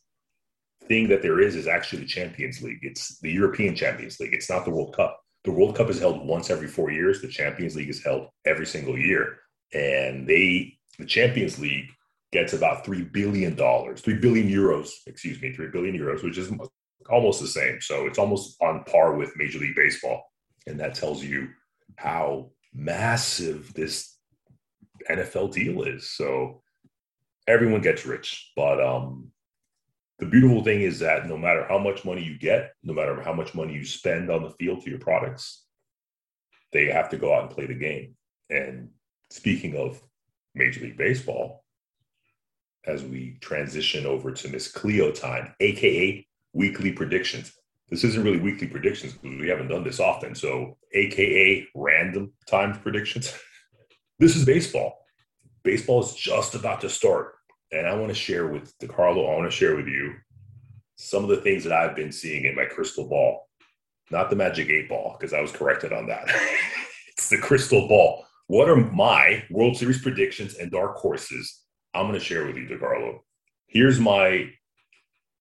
thing 0.88 1.08
that 1.08 1.22
there 1.22 1.40
is 1.40 1.56
is 1.56 1.66
actually 1.66 2.00
the 2.00 2.08
Champions 2.08 2.60
League. 2.62 2.80
It's 2.82 3.18
the 3.20 3.32
European 3.32 3.74
Champions 3.74 4.20
League. 4.20 4.34
It's 4.34 4.50
not 4.50 4.66
the 4.66 4.72
World 4.72 4.94
Cup 4.94 5.22
the 5.46 5.52
World 5.52 5.76
Cup 5.76 5.88
is 5.88 6.00
held 6.00 6.26
once 6.26 6.50
every 6.50 6.66
four 6.66 6.90
years. 6.90 7.22
The 7.22 7.28
Champions 7.28 7.76
League 7.76 7.88
is 7.88 8.04
held 8.04 8.28
every 8.44 8.66
single 8.66 8.98
year, 8.98 9.38
and 9.72 10.26
they 10.26 10.76
the 10.98 11.06
Champions 11.06 11.58
League 11.58 11.86
gets 12.32 12.52
about 12.52 12.84
three 12.84 13.02
billion 13.02 13.54
dollars, 13.54 14.00
three 14.00 14.18
billion 14.18 14.48
euros, 14.48 14.90
excuse 15.06 15.40
me, 15.40 15.52
three 15.52 15.68
billion 15.68 15.96
euros, 15.96 16.24
which 16.24 16.36
is 16.36 16.52
almost 17.08 17.40
the 17.40 17.46
same. 17.46 17.80
So 17.80 18.06
it's 18.06 18.18
almost 18.18 18.60
on 18.60 18.82
par 18.84 19.14
with 19.14 19.36
Major 19.36 19.60
League 19.60 19.76
Baseball, 19.76 20.24
and 20.66 20.80
that 20.80 20.96
tells 20.96 21.22
you 21.22 21.48
how 21.94 22.50
massive 22.74 23.72
this 23.74 24.18
NFL 25.08 25.52
deal 25.52 25.84
is. 25.84 26.10
So 26.10 26.60
everyone 27.46 27.82
gets 27.82 28.04
rich, 28.04 28.50
but 28.56 28.84
um, 28.84 29.30
the 30.18 30.26
beautiful 30.26 30.64
thing 30.64 30.80
is 30.80 30.98
that 31.00 31.28
no 31.28 31.36
matter 31.36 31.66
how 31.68 31.78
much 31.78 32.04
money 32.04 32.22
you 32.22 32.38
get, 32.38 32.72
no 32.82 32.94
matter 32.94 33.20
how 33.22 33.32
much 33.32 33.54
money 33.54 33.74
you 33.74 33.84
spend 33.84 34.30
on 34.30 34.42
the 34.42 34.50
field 34.50 34.82
to 34.82 34.90
your 34.90 34.98
products, 34.98 35.64
they 36.72 36.86
have 36.86 37.10
to 37.10 37.18
go 37.18 37.34
out 37.34 37.42
and 37.42 37.50
play 37.50 37.66
the 37.66 37.74
game. 37.74 38.14
And 38.48 38.90
speaking 39.30 39.76
of 39.76 40.00
Major 40.54 40.80
League 40.80 40.96
Baseball, 40.96 41.64
as 42.86 43.02
we 43.02 43.36
transition 43.40 44.06
over 44.06 44.32
to 44.32 44.48
Miss 44.48 44.70
Cleo 44.70 45.10
time, 45.10 45.54
aka 45.60 46.26
weekly 46.52 46.92
predictions. 46.92 47.52
This 47.88 48.04
isn't 48.04 48.24
really 48.24 48.40
weekly 48.40 48.66
predictions 48.66 49.12
because 49.12 49.38
we 49.38 49.48
haven't 49.48 49.68
done 49.68 49.84
this 49.84 50.00
often. 50.00 50.34
So, 50.34 50.76
aka 50.92 51.66
random 51.74 52.32
timed 52.48 52.80
predictions. 52.82 53.36
this 54.18 54.36
is 54.36 54.44
baseball. 54.44 54.98
Baseball 55.62 56.02
is 56.02 56.14
just 56.14 56.54
about 56.54 56.80
to 56.80 56.88
start 56.88 57.34
and 57.72 57.86
I 57.86 57.94
want 57.94 58.08
to 58.08 58.14
share 58.14 58.46
with 58.46 58.76
DeCarlo, 58.78 59.30
I 59.30 59.36
want 59.36 59.50
to 59.50 59.56
share 59.56 59.76
with 59.76 59.86
you 59.86 60.14
some 60.96 61.22
of 61.22 61.30
the 61.30 61.38
things 61.38 61.64
that 61.64 61.72
I've 61.72 61.96
been 61.96 62.12
seeing 62.12 62.44
in 62.44 62.54
my 62.54 62.64
crystal 62.64 63.08
ball. 63.08 63.48
Not 64.10 64.30
the 64.30 64.36
magic 64.36 64.70
eight 64.70 64.88
ball, 64.88 65.16
because 65.18 65.32
I 65.32 65.40
was 65.40 65.50
corrected 65.50 65.92
on 65.92 66.06
that. 66.06 66.24
it's 67.08 67.28
the 67.28 67.38
crystal 67.38 67.88
ball. 67.88 68.24
What 68.46 68.68
are 68.68 68.76
my 68.76 69.44
World 69.50 69.76
Series 69.76 70.00
predictions 70.00 70.54
and 70.54 70.70
dark 70.70 70.96
horses? 70.96 71.62
I'm 71.92 72.06
going 72.06 72.18
to 72.18 72.24
share 72.24 72.46
with 72.46 72.56
you, 72.56 72.68
DeCarlo. 72.68 73.18
Here's 73.66 73.98
my 73.98 74.50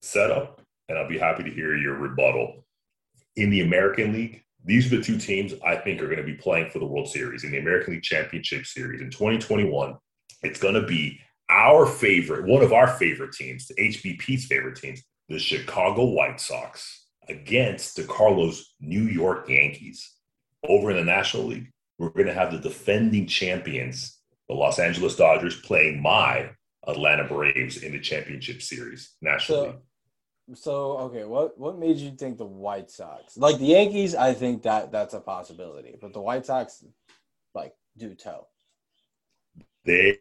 setup, 0.02 0.62
and 0.90 0.98
I'll 0.98 1.08
be 1.08 1.20
happy 1.20 1.44
to 1.44 1.52
hear 1.52 1.76
your 1.76 1.96
rebuttal. 1.96 2.66
In 3.36 3.50
the 3.50 3.62
American 3.62 4.14
League, 4.14 4.42
these 4.64 4.92
are 4.92 4.98
the 4.98 5.04
two 5.04 5.20
teams 5.20 5.54
I 5.64 5.76
think 5.76 6.02
are 6.02 6.08
going 6.08 6.18
to 6.18 6.24
be 6.24 6.34
playing 6.34 6.72
for 6.72 6.80
the 6.80 6.86
World 6.86 7.08
Series 7.08 7.44
in 7.44 7.52
the 7.52 7.60
American 7.60 7.94
League 7.94 8.04
Championship 8.04 8.66
Series 8.66 9.02
in 9.02 9.12
2021. 9.12 9.96
It's 10.42 10.60
going 10.60 10.74
to 10.74 10.88
be 10.88 11.20
our 11.50 11.86
favorite, 11.86 12.46
one 12.46 12.64
of 12.64 12.74
our 12.74 12.88
favorite 12.88 13.34
teams, 13.34 13.68
the 13.68 13.76
HBP's 13.76 14.46
favorite 14.46 14.78
teams, 14.78 15.02
the 15.30 15.40
Chicago 15.40 16.06
White 16.06 16.40
Sox 16.40 17.08
against 17.28 17.98
DeCarlo's 17.98 18.74
New 18.80 19.04
York 19.04 19.50
Yankees. 19.50 20.12
Over 20.68 20.92
in 20.92 20.98
the 20.98 21.04
National 21.04 21.44
League, 21.44 21.72
we're 21.98 22.10
going 22.10 22.26
to 22.26 22.34
have 22.34 22.52
the 22.52 22.58
defending 22.58 23.28
champions, 23.28 24.20
the 24.50 24.56
Los 24.56 24.80
Angeles 24.80 25.16
Dodgers, 25.16 25.62
playing 25.62 26.02
my 26.02 26.50
Atlanta 26.88 27.24
Braves 27.24 27.78
in 27.78 27.92
the 27.92 28.00
championship 28.00 28.62
series 28.62 29.14
nationally. 29.22 29.76
So, 30.48 30.56
so 30.56 30.98
okay, 31.00 31.24
what 31.24 31.58
what 31.58 31.78
made 31.78 31.98
you 31.98 32.12
think 32.12 32.38
the 32.38 32.46
White 32.46 32.90
Sox? 32.90 33.38
Like 33.38 33.58
the 33.58 33.66
Yankees, 33.66 34.16
I 34.16 34.34
think 34.34 34.64
that 34.64 34.92
that's 34.92 35.14
a 35.14 35.20
possibility, 35.20 35.96
but 36.00 36.14
the 36.14 36.22
White 36.22 36.46
Sox, 36.46 36.84
like, 37.54 37.74
do 37.98 38.14
tell. 38.16 38.50
They, 39.84 40.20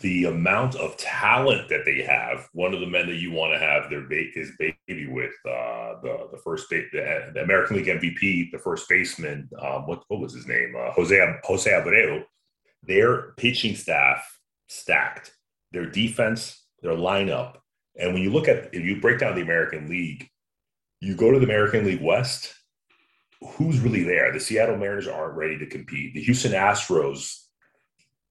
the 0.00 0.24
amount 0.24 0.74
of 0.74 0.96
talent 0.96 1.68
that 1.68 1.84
they 1.84 2.02
have. 2.02 2.48
One 2.52 2.74
of 2.74 2.80
the 2.80 2.86
men 2.86 3.06
that 3.06 3.16
you 3.16 3.30
want 3.30 3.52
to 3.52 3.58
have 3.58 3.88
their 3.88 4.08
ba- 4.08 4.30
his 4.34 4.50
baby 4.58 5.06
with, 5.06 5.34
uh, 5.46 6.00
the 6.02 6.28
the 6.32 6.40
first 6.42 6.68
ba- 6.68 6.88
the, 6.92 7.30
the, 7.34 7.42
American 7.42 7.76
League 7.76 7.86
MVP, 7.86 8.50
the 8.50 8.58
first 8.58 8.88
baseman. 8.88 9.48
Um, 9.60 9.86
what 9.86 10.02
what 10.08 10.20
was 10.20 10.34
his 10.34 10.46
name? 10.46 10.74
Uh, 10.78 10.90
Jose 10.92 11.38
Jose 11.44 11.70
Abreu. 11.70 12.24
Their 12.82 13.32
pitching 13.36 13.74
staff 13.74 14.24
stacked. 14.68 15.32
Their 15.72 15.86
defense, 15.86 16.66
their 16.82 16.92
lineup 16.92 17.58
and 17.98 18.14
when 18.14 18.22
you 18.22 18.30
look 18.30 18.48
at, 18.48 18.72
if 18.72 18.84
you 18.84 19.00
break 19.00 19.18
down 19.18 19.34
the 19.34 19.42
American 19.42 19.88
League, 19.88 20.28
you 21.00 21.16
go 21.16 21.32
to 21.32 21.38
the 21.38 21.44
American 21.44 21.84
League 21.84 22.02
West, 22.02 22.54
who's 23.40 23.80
really 23.80 24.04
there? 24.04 24.32
The 24.32 24.40
Seattle 24.40 24.76
Mariners 24.76 25.08
aren't 25.08 25.36
ready 25.36 25.58
to 25.58 25.66
compete. 25.66 26.14
The 26.14 26.22
Houston 26.22 26.52
Astros, 26.52 27.36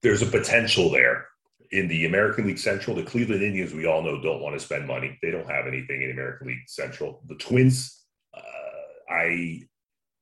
there's 0.01 0.21
a 0.21 0.25
potential 0.25 0.89
there. 0.89 1.27
In 1.71 1.87
the 1.87 2.05
American 2.05 2.47
League 2.47 2.59
Central, 2.59 2.95
the 2.95 3.03
Cleveland 3.03 3.43
Indians, 3.43 3.73
we 3.73 3.85
all 3.85 4.01
know, 4.01 4.21
don't 4.21 4.41
want 4.41 4.57
to 4.57 4.65
spend 4.65 4.87
money. 4.87 5.17
They 5.21 5.31
don't 5.31 5.49
have 5.49 5.67
anything 5.67 6.01
in 6.01 6.11
American 6.11 6.47
League 6.47 6.67
Central. 6.67 7.21
The 7.27 7.35
Twins, 7.35 8.05
uh, 8.33 8.41
I 9.13 9.63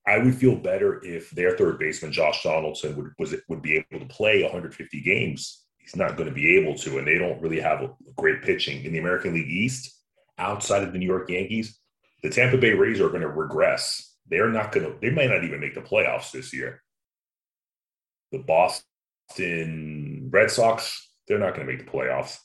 I 0.07 0.19
would 0.19 0.35
feel 0.35 0.55
better 0.55 1.03
if 1.03 1.31
their 1.31 1.57
third 1.57 1.79
baseman 1.79 2.11
Josh 2.11 2.43
Donaldson 2.43 2.95
would 2.95 3.11
was 3.19 3.35
would 3.47 3.61
be 3.61 3.75
able 3.75 4.05
to 4.05 4.13
play 4.13 4.43
150 4.43 5.01
games 5.01 5.65
he's 5.85 5.95
not 5.95 6.17
going 6.17 6.27
to 6.27 6.33
be 6.33 6.57
able 6.57 6.75
to, 6.75 6.97
and 6.97 7.07
they 7.07 7.17
don't 7.17 7.41
really 7.41 7.59
have 7.59 7.81
a 7.81 7.91
great 8.15 8.41
pitching 8.41 8.83
in 8.83 8.91
the 8.91 8.99
American 8.99 9.33
League 9.33 9.49
East. 9.49 9.91
Outside 10.37 10.83
of 10.83 10.91
the 10.91 10.99
New 10.99 11.05
York 11.05 11.29
Yankees, 11.29 11.79
the 12.21 12.29
Tampa 12.29 12.57
Bay 12.57 12.73
Rays 12.73 12.99
are 12.99 13.09
going 13.09 13.21
to 13.21 13.29
regress. 13.29 14.15
They're 14.27 14.49
not 14.49 14.71
going 14.71 14.85
to. 14.85 14.97
They 14.99 15.11
might 15.11 15.29
not 15.29 15.43
even 15.43 15.61
make 15.61 15.75
the 15.75 15.81
playoffs 15.81 16.31
this 16.31 16.53
year. 16.53 16.81
The 18.31 18.39
Boston 18.39 20.29
Red 20.33 20.51
Sox, 20.51 21.09
they're 21.27 21.39
not 21.39 21.55
going 21.55 21.67
to 21.67 21.73
make 21.73 21.85
the 21.85 21.91
playoffs. 21.91 22.37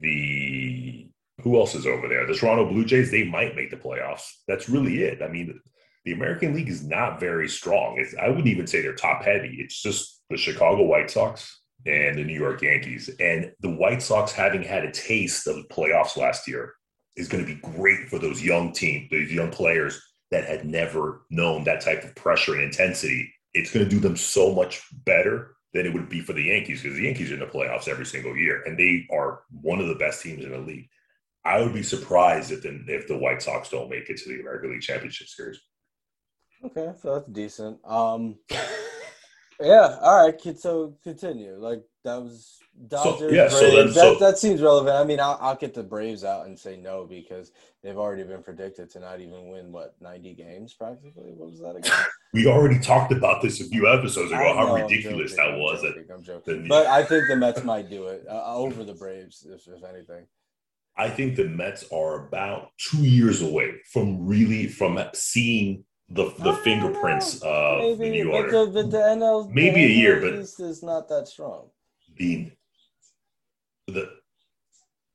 The 0.00 1.08
who 1.42 1.58
else 1.58 1.74
is 1.74 1.86
over 1.86 2.08
there? 2.08 2.26
The 2.26 2.34
Toronto 2.34 2.68
Blue 2.68 2.84
Jays, 2.84 3.10
they 3.10 3.24
might 3.24 3.56
make 3.56 3.70
the 3.70 3.76
playoffs. 3.76 4.28
That's 4.46 4.68
really 4.68 5.02
it. 5.02 5.22
I 5.22 5.28
mean, 5.28 5.60
the 6.04 6.12
American 6.12 6.54
League 6.54 6.68
is 6.68 6.84
not 6.84 7.18
very 7.18 7.48
strong. 7.48 7.98
It's, 7.98 8.14
I 8.16 8.28
wouldn't 8.28 8.46
even 8.48 8.66
say 8.66 8.80
they're 8.80 8.94
top 8.94 9.24
heavy. 9.24 9.56
It's 9.58 9.80
just 9.82 10.22
the 10.30 10.36
Chicago 10.36 10.82
White 10.84 11.10
Sox, 11.10 11.62
and 11.86 12.18
the 12.18 12.24
New 12.24 12.38
York 12.38 12.62
Yankees. 12.62 13.10
And 13.20 13.52
the 13.60 13.70
White 13.70 14.02
Sox, 14.02 14.32
having 14.32 14.62
had 14.62 14.84
a 14.84 14.92
taste 14.92 15.46
of 15.46 15.56
the 15.56 15.64
playoffs 15.64 16.16
last 16.16 16.46
year, 16.46 16.74
is 17.16 17.28
going 17.28 17.44
to 17.44 17.54
be 17.54 17.60
great 17.60 18.08
for 18.08 18.18
those 18.18 18.42
young 18.42 18.72
teams, 18.72 19.10
those 19.10 19.30
young 19.30 19.50
players 19.50 20.00
that 20.30 20.44
had 20.44 20.64
never 20.64 21.26
known 21.30 21.64
that 21.64 21.80
type 21.82 22.04
of 22.04 22.14
pressure 22.14 22.54
and 22.54 22.62
intensity. 22.62 23.32
It's 23.52 23.72
going 23.72 23.84
to 23.84 23.90
do 23.90 24.00
them 24.00 24.16
so 24.16 24.54
much 24.54 24.82
better 25.04 25.54
than 25.72 25.86
it 25.86 25.94
would 25.94 26.08
be 26.08 26.20
for 26.20 26.32
the 26.32 26.42
Yankees 26.42 26.82
because 26.82 26.96
the 26.96 27.04
Yankees 27.04 27.30
are 27.30 27.34
in 27.34 27.40
the 27.40 27.46
playoffs 27.46 27.88
every 27.88 28.06
single 28.06 28.36
year 28.36 28.62
and 28.66 28.78
they 28.78 29.06
are 29.10 29.42
one 29.62 29.80
of 29.80 29.88
the 29.88 29.94
best 29.94 30.22
teams 30.22 30.44
in 30.44 30.50
the 30.50 30.58
league. 30.58 30.88
I 31.44 31.60
would 31.60 31.74
be 31.74 31.82
surprised 31.82 32.52
if 32.52 32.62
the, 32.62 32.84
if 32.86 33.08
the 33.08 33.16
White 33.16 33.42
Sox 33.42 33.70
don't 33.70 33.90
make 33.90 34.08
it 34.08 34.18
to 34.18 34.28
the 34.28 34.40
American 34.40 34.70
League 34.70 34.82
Championship 34.82 35.28
Series. 35.28 35.60
Okay, 36.64 36.92
so 37.00 37.14
that's 37.14 37.28
decent. 37.28 37.78
Um, 37.84 38.38
Yeah. 39.62 39.98
All 40.00 40.26
right. 40.26 40.58
So 40.58 40.94
continue. 41.02 41.56
Like 41.56 41.82
that 42.04 42.22
was 42.22 42.58
Dodgers. 42.88 43.18
So, 43.18 43.28
yeah. 43.28 43.48
Braves. 43.48 43.54
So 43.54 43.70
then, 43.70 43.86
that, 43.86 43.94
so, 43.94 44.14
that 44.16 44.38
seems 44.38 44.62
relevant. 44.62 44.96
I 44.96 45.04
mean, 45.04 45.20
I'll, 45.20 45.38
I'll 45.40 45.56
get 45.56 45.74
the 45.74 45.82
Braves 45.82 46.24
out 46.24 46.46
and 46.46 46.58
say 46.58 46.76
no 46.76 47.04
because 47.04 47.52
they've 47.82 47.98
already 47.98 48.24
been 48.24 48.42
predicted 48.42 48.90
to 48.90 49.00
not 49.00 49.20
even 49.20 49.48
win 49.48 49.72
what 49.72 49.94
ninety 50.00 50.34
games 50.34 50.72
practically. 50.72 51.32
What 51.32 51.50
was 51.50 51.60
that 51.60 51.76
again? 51.76 52.06
we 52.32 52.46
already 52.46 52.78
talked 52.78 53.12
about 53.12 53.42
this 53.42 53.60
a 53.60 53.64
few 53.64 53.88
episodes 53.88 54.32
ago. 54.32 54.54
How 54.56 54.74
ridiculous 54.74 55.36
that 55.36 55.56
was. 55.56 55.82
I'm 55.84 55.92
joking, 55.92 56.10
I'm 56.12 56.22
joking. 56.22 56.68
But 56.68 56.86
I 56.86 57.04
think 57.04 57.28
the 57.28 57.36
Mets 57.36 57.62
might 57.62 57.90
do 57.90 58.06
it 58.06 58.24
uh, 58.28 58.54
over 58.54 58.84
the 58.84 58.94
Braves, 58.94 59.46
if, 59.48 59.66
if 59.68 59.84
anything. 59.84 60.26
I 60.96 61.08
think 61.08 61.36
the 61.36 61.44
Mets 61.44 61.84
are 61.92 62.26
about 62.26 62.70
two 62.78 63.04
years 63.04 63.42
away 63.42 63.72
from 63.92 64.26
really 64.26 64.66
from 64.68 64.98
seeing 65.14 65.84
the 66.12 66.24
the 66.38 66.50
ah, 66.50 66.56
fingerprints 66.56 67.40
of 67.42 67.78
maybe, 67.78 67.96
the 67.96 68.10
new 68.10 68.32
order. 68.32 68.66
The, 68.66 68.82
the, 68.82 68.88
the 68.88 68.98
NL, 68.98 69.50
maybe 69.52 69.86
the 69.86 69.92
a 69.92 69.96
year, 69.96 70.20
but 70.20 70.34
is 70.34 70.82
not 70.82 71.08
that 71.08 71.28
strong. 71.28 71.70
The 72.16 72.52
the 73.86 74.10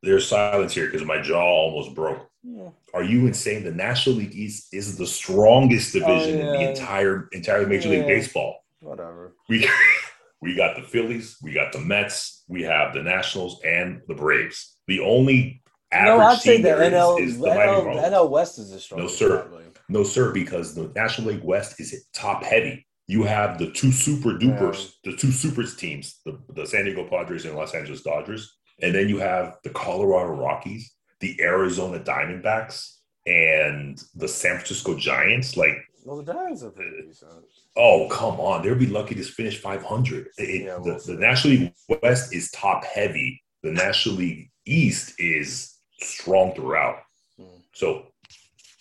there's 0.03 0.27
silence 0.27 0.73
here 0.73 0.85
because 0.85 1.05
my 1.05 1.21
jaw 1.21 1.41
almost 1.41 1.95
broke. 1.95 2.29
Yeah. 2.43 2.69
Are 2.93 3.03
you 3.03 3.27
insane? 3.27 3.63
The 3.63 3.71
National 3.71 4.15
League 4.15 4.33
East 4.33 4.73
is 4.73 4.97
the 4.97 5.07
strongest 5.07 5.95
oh, 5.95 5.99
division 5.99 6.41
oh, 6.41 6.43
yeah. 6.43 6.53
in 6.53 6.53
the 6.53 6.69
entire 6.69 7.29
entire 7.31 7.67
Major 7.67 7.89
yeah. 7.89 7.99
League 7.99 8.07
Baseball. 8.07 8.63
Whatever. 8.81 9.35
We 9.49 9.69
we 10.41 10.55
got 10.55 10.75
the 10.75 10.83
Phillies, 10.83 11.37
we 11.41 11.53
got 11.53 11.71
the 11.73 11.79
Mets, 11.79 12.43
we 12.47 12.63
have 12.63 12.93
the 12.93 13.03
Nationals 13.03 13.61
and 13.63 14.01
the 14.07 14.15
Braves. 14.15 14.77
The 14.87 15.01
only 15.01 15.61
average 15.91 16.17
no, 16.17 16.25
I'd 16.25 16.39
say 16.39 16.61
the 16.61 16.69
NL, 16.69 17.21
is, 17.21 17.33
is 17.33 17.39
the 17.39 17.47
NL, 17.47 18.11
NL 18.11 18.29
West 18.29 18.57
is 18.59 18.71
the 18.71 18.79
strongest. 18.79 19.21
No, 19.21 19.27
sir. 19.27 19.41
Probably. 19.41 19.65
No, 19.89 20.03
sir, 20.03 20.31
because 20.31 20.75
the 20.75 20.91
National 20.95 21.29
League 21.29 21.43
West 21.43 21.79
is 21.79 22.07
top 22.13 22.43
heavy. 22.43 22.85
You 23.07 23.23
have 23.23 23.57
the 23.57 23.71
two 23.71 23.91
super 23.91 24.31
dupers, 24.31 24.91
yeah. 25.03 25.11
the 25.11 25.17
two 25.17 25.31
supers 25.31 25.75
teams, 25.77 26.19
the, 26.25 26.37
the 26.53 26.65
San 26.65 26.85
Diego 26.85 27.07
Padres 27.07 27.45
and 27.45 27.55
Los 27.55 27.73
Angeles 27.73 28.01
Dodgers. 28.01 28.57
And 28.81 28.93
then 28.93 29.07
you 29.07 29.17
have 29.19 29.55
the 29.63 29.69
Colorado 29.69 30.33
Rockies, 30.33 30.93
the 31.21 31.39
Arizona 31.41 31.99
Diamondbacks, 31.99 32.97
and 33.25 34.01
the 34.15 34.27
San 34.27 34.55
Francisco 34.55 34.95
Giants. 34.95 35.55
Like, 35.55 35.77
well, 36.03 36.17
the 36.21 36.33
Giants 36.33 36.63
are 36.63 36.71
pretty 36.71 37.07
decent. 37.07 37.31
Oh, 37.77 38.07
come 38.09 38.39
on. 38.39 38.63
They'll 38.63 38.75
be 38.75 38.87
lucky 38.87 39.15
to 39.15 39.23
finish 39.23 39.59
500. 39.59 40.27
It, 40.37 40.65
yeah, 40.65 40.77
we'll 40.77 40.97
the, 40.97 41.13
the 41.13 41.19
National 41.19 41.53
League 41.53 41.73
West 42.01 42.33
is 42.33 42.51
top 42.51 42.83
heavy. 42.83 43.41
The 43.63 43.71
National 43.71 44.15
League 44.15 44.49
East 44.65 45.13
is 45.17 45.75
strong 45.99 46.53
throughout. 46.55 46.99
Hmm. 47.37 47.59
So 47.73 48.07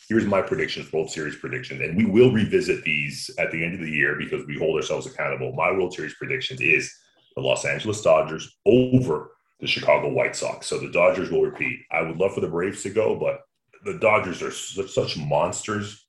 here's 0.09 0.25
my 0.25 0.41
predictions, 0.41 0.93
World 0.93 1.11
Series 1.11 1.37
predictions, 1.37 1.81
and 1.81 1.97
we 1.97 2.05
will 2.05 2.33
revisit 2.33 2.85
these 2.85 3.31
at 3.39 3.51
the 3.51 3.65
end 3.65 3.75
of 3.75 3.81
the 3.81 3.91
year 3.91 4.17
because 4.17 4.47
we 4.47 4.59
hold 4.59 4.77
ourselves 4.77 5.07
accountable. 5.07 5.53
My 5.53 5.71
World 5.71 5.95
Series 5.95 6.15
predictions 6.15 6.61
is 6.61 6.93
the 7.35 7.43
Los 7.43 7.65
Angeles 7.65 8.03
Dodgers 8.03 8.57
over 8.65 9.33
the 9.61 9.67
Chicago 9.67 10.09
White 10.09 10.37
Sox. 10.37 10.67
So 10.67 10.79
the 10.79 10.91
Dodgers 10.91 11.31
will 11.31 11.43
repeat. 11.43 11.81
I 11.91 12.03
would 12.03 12.19
love 12.19 12.35
for 12.35 12.41
the 12.41 12.49
Braves 12.49 12.83
to 12.83 12.91
go, 12.91 13.19
but 13.19 13.41
the 13.85 13.99
Dodgers 13.99 14.43
are 14.43 14.51
such, 14.51 14.91
such 14.91 15.17
monsters. 15.17 16.07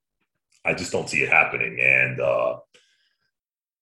I 0.65 0.73
just 0.73 0.91
don't 0.91 1.09
see 1.09 1.23
it 1.23 1.29
happening. 1.29 1.79
And 1.81 2.19
uh, 2.19 2.57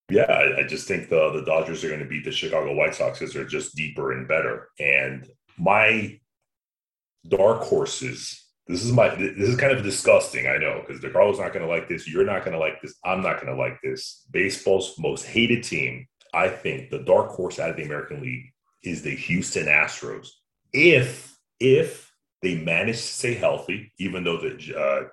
yeah, 0.08 0.22
I, 0.22 0.60
I 0.60 0.62
just 0.66 0.86
think 0.86 1.08
the 1.08 1.32
the 1.32 1.44
Dodgers 1.44 1.82
are 1.84 1.88
going 1.88 2.00
to 2.00 2.06
beat 2.06 2.24
the 2.24 2.30
Chicago 2.30 2.74
White 2.74 2.94
Sox 2.94 3.18
because 3.18 3.34
they're 3.34 3.44
just 3.44 3.74
deeper 3.74 4.12
and 4.12 4.28
better. 4.28 4.68
And 4.78 5.28
my 5.58 6.20
dark 7.28 7.62
horses 7.62 8.45
this 8.66 8.84
is 8.84 8.92
my 8.92 9.14
this 9.14 9.48
is 9.48 9.56
kind 9.56 9.72
of 9.72 9.82
disgusting 9.82 10.46
i 10.46 10.56
know 10.56 10.80
because 10.80 11.00
the 11.00 11.08
DeCarlo's 11.08 11.38
not 11.38 11.52
going 11.52 11.64
to 11.64 11.70
like 11.70 11.88
this 11.88 12.08
you're 12.08 12.24
not 12.24 12.44
going 12.44 12.52
to 12.52 12.58
like 12.58 12.80
this 12.82 12.94
i'm 13.04 13.22
not 13.22 13.40
going 13.40 13.54
to 13.54 13.60
like 13.60 13.80
this. 13.82 14.26
Baseball's 14.30 14.98
most 14.98 15.24
hated 15.24 15.62
team 15.62 16.06
i 16.34 16.48
think 16.48 16.90
the 16.90 17.00
dark 17.00 17.30
horse 17.30 17.58
out 17.58 17.70
of 17.70 17.76
the 17.76 17.84
american 17.84 18.20
league 18.20 18.52
is 18.82 19.02
the 19.02 19.14
houston 19.14 19.66
astros. 19.66 20.28
If 20.72 21.36
if 21.60 22.12
they 22.42 22.56
manage 22.56 22.96
to 22.96 23.02
stay 23.02 23.34
healthy 23.34 23.92
even 23.98 24.24
though 24.24 24.38
the 24.38 24.78
uh, 24.78 25.08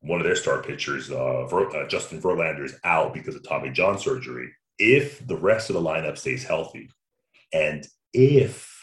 one 0.00 0.20
of 0.20 0.26
their 0.26 0.36
star 0.36 0.62
pitchers 0.62 1.10
uh, 1.10 1.46
Ver, 1.46 1.68
uh, 1.70 1.88
justin 1.88 2.20
verlander 2.20 2.64
is 2.64 2.78
out 2.84 3.12
because 3.14 3.34
of 3.34 3.46
tommy 3.46 3.70
john 3.70 3.98
surgery 3.98 4.50
if 4.78 5.24
the 5.26 5.36
rest 5.36 5.70
of 5.70 5.74
the 5.74 5.82
lineup 5.82 6.18
stays 6.18 6.44
healthy 6.44 6.90
and 7.52 7.86
if 8.12 8.73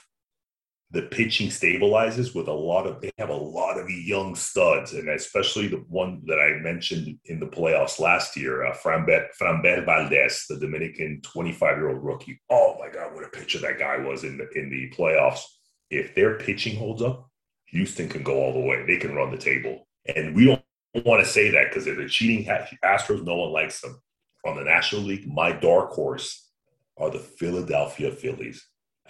the 0.91 1.03
pitching 1.03 1.47
stabilizes 1.47 2.35
with 2.35 2.47
a 2.47 2.53
lot 2.53 2.85
of 2.85 2.99
they 3.01 3.11
have 3.17 3.29
a 3.29 3.33
lot 3.33 3.79
of 3.79 3.89
young 3.89 4.35
studs 4.35 4.93
and 4.93 5.09
especially 5.09 5.67
the 5.67 5.83
one 5.87 6.21
that 6.25 6.39
i 6.39 6.61
mentioned 6.61 7.17
in 7.25 7.39
the 7.39 7.45
playoffs 7.45 7.99
last 7.99 8.35
year 8.35 8.65
uh, 8.65 8.75
framber, 8.75 9.25
framber 9.39 9.85
valdez 9.85 10.45
the 10.49 10.57
dominican 10.57 11.21
25 11.23 11.77
year 11.77 11.89
old 11.89 12.03
rookie 12.03 12.39
oh 12.49 12.77
my 12.79 12.89
god 12.89 13.13
what 13.13 13.23
a 13.23 13.29
pitcher 13.29 13.59
that 13.59 13.79
guy 13.79 13.97
was 13.97 14.23
in 14.23 14.37
the 14.37 14.49
in 14.59 14.69
the 14.69 14.89
playoffs 14.91 15.41
if 15.89 16.13
their 16.15 16.37
pitching 16.37 16.77
holds 16.77 17.01
up 17.01 17.29
houston 17.65 18.09
can 18.09 18.23
go 18.23 18.35
all 18.35 18.53
the 18.53 18.59
way 18.59 18.85
they 18.85 18.97
can 18.97 19.15
run 19.15 19.31
the 19.31 19.37
table 19.37 19.87
and 20.15 20.35
we 20.35 20.45
don't 20.45 20.61
want 21.05 21.23
to 21.23 21.29
say 21.29 21.51
that 21.51 21.69
because 21.69 21.85
they're 21.85 21.95
the 21.95 22.07
cheating 22.07 22.45
Astros. 22.83 23.23
No 23.23 23.35
one 23.35 23.51
likes 23.51 23.81
them. 23.81 23.99
On 24.45 24.55
the 24.55 24.63
National 24.63 25.01
League, 25.01 25.27
my 25.27 25.51
dark 25.51 25.91
horse 25.91 26.49
are 26.97 27.11
the 27.11 27.19
Philadelphia 27.19 28.11
Phillies. 28.11 28.65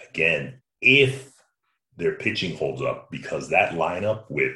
Again, 0.08 0.60
if 0.80 1.31
their 1.96 2.14
pitching 2.14 2.56
holds 2.56 2.82
up, 2.82 3.10
because 3.10 3.48
that 3.50 3.72
lineup 3.72 4.24
with 4.28 4.52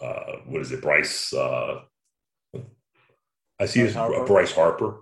uh, 0.00 0.38
what 0.46 0.60
is 0.60 0.72
it, 0.72 0.82
Bryce? 0.82 1.32
Uh, 1.32 1.82
I 3.60 3.66
see 3.66 3.82
Bryce 3.82 3.94
Harper. 3.94 4.24
Bryce 4.26 4.52
Harper, 4.52 5.00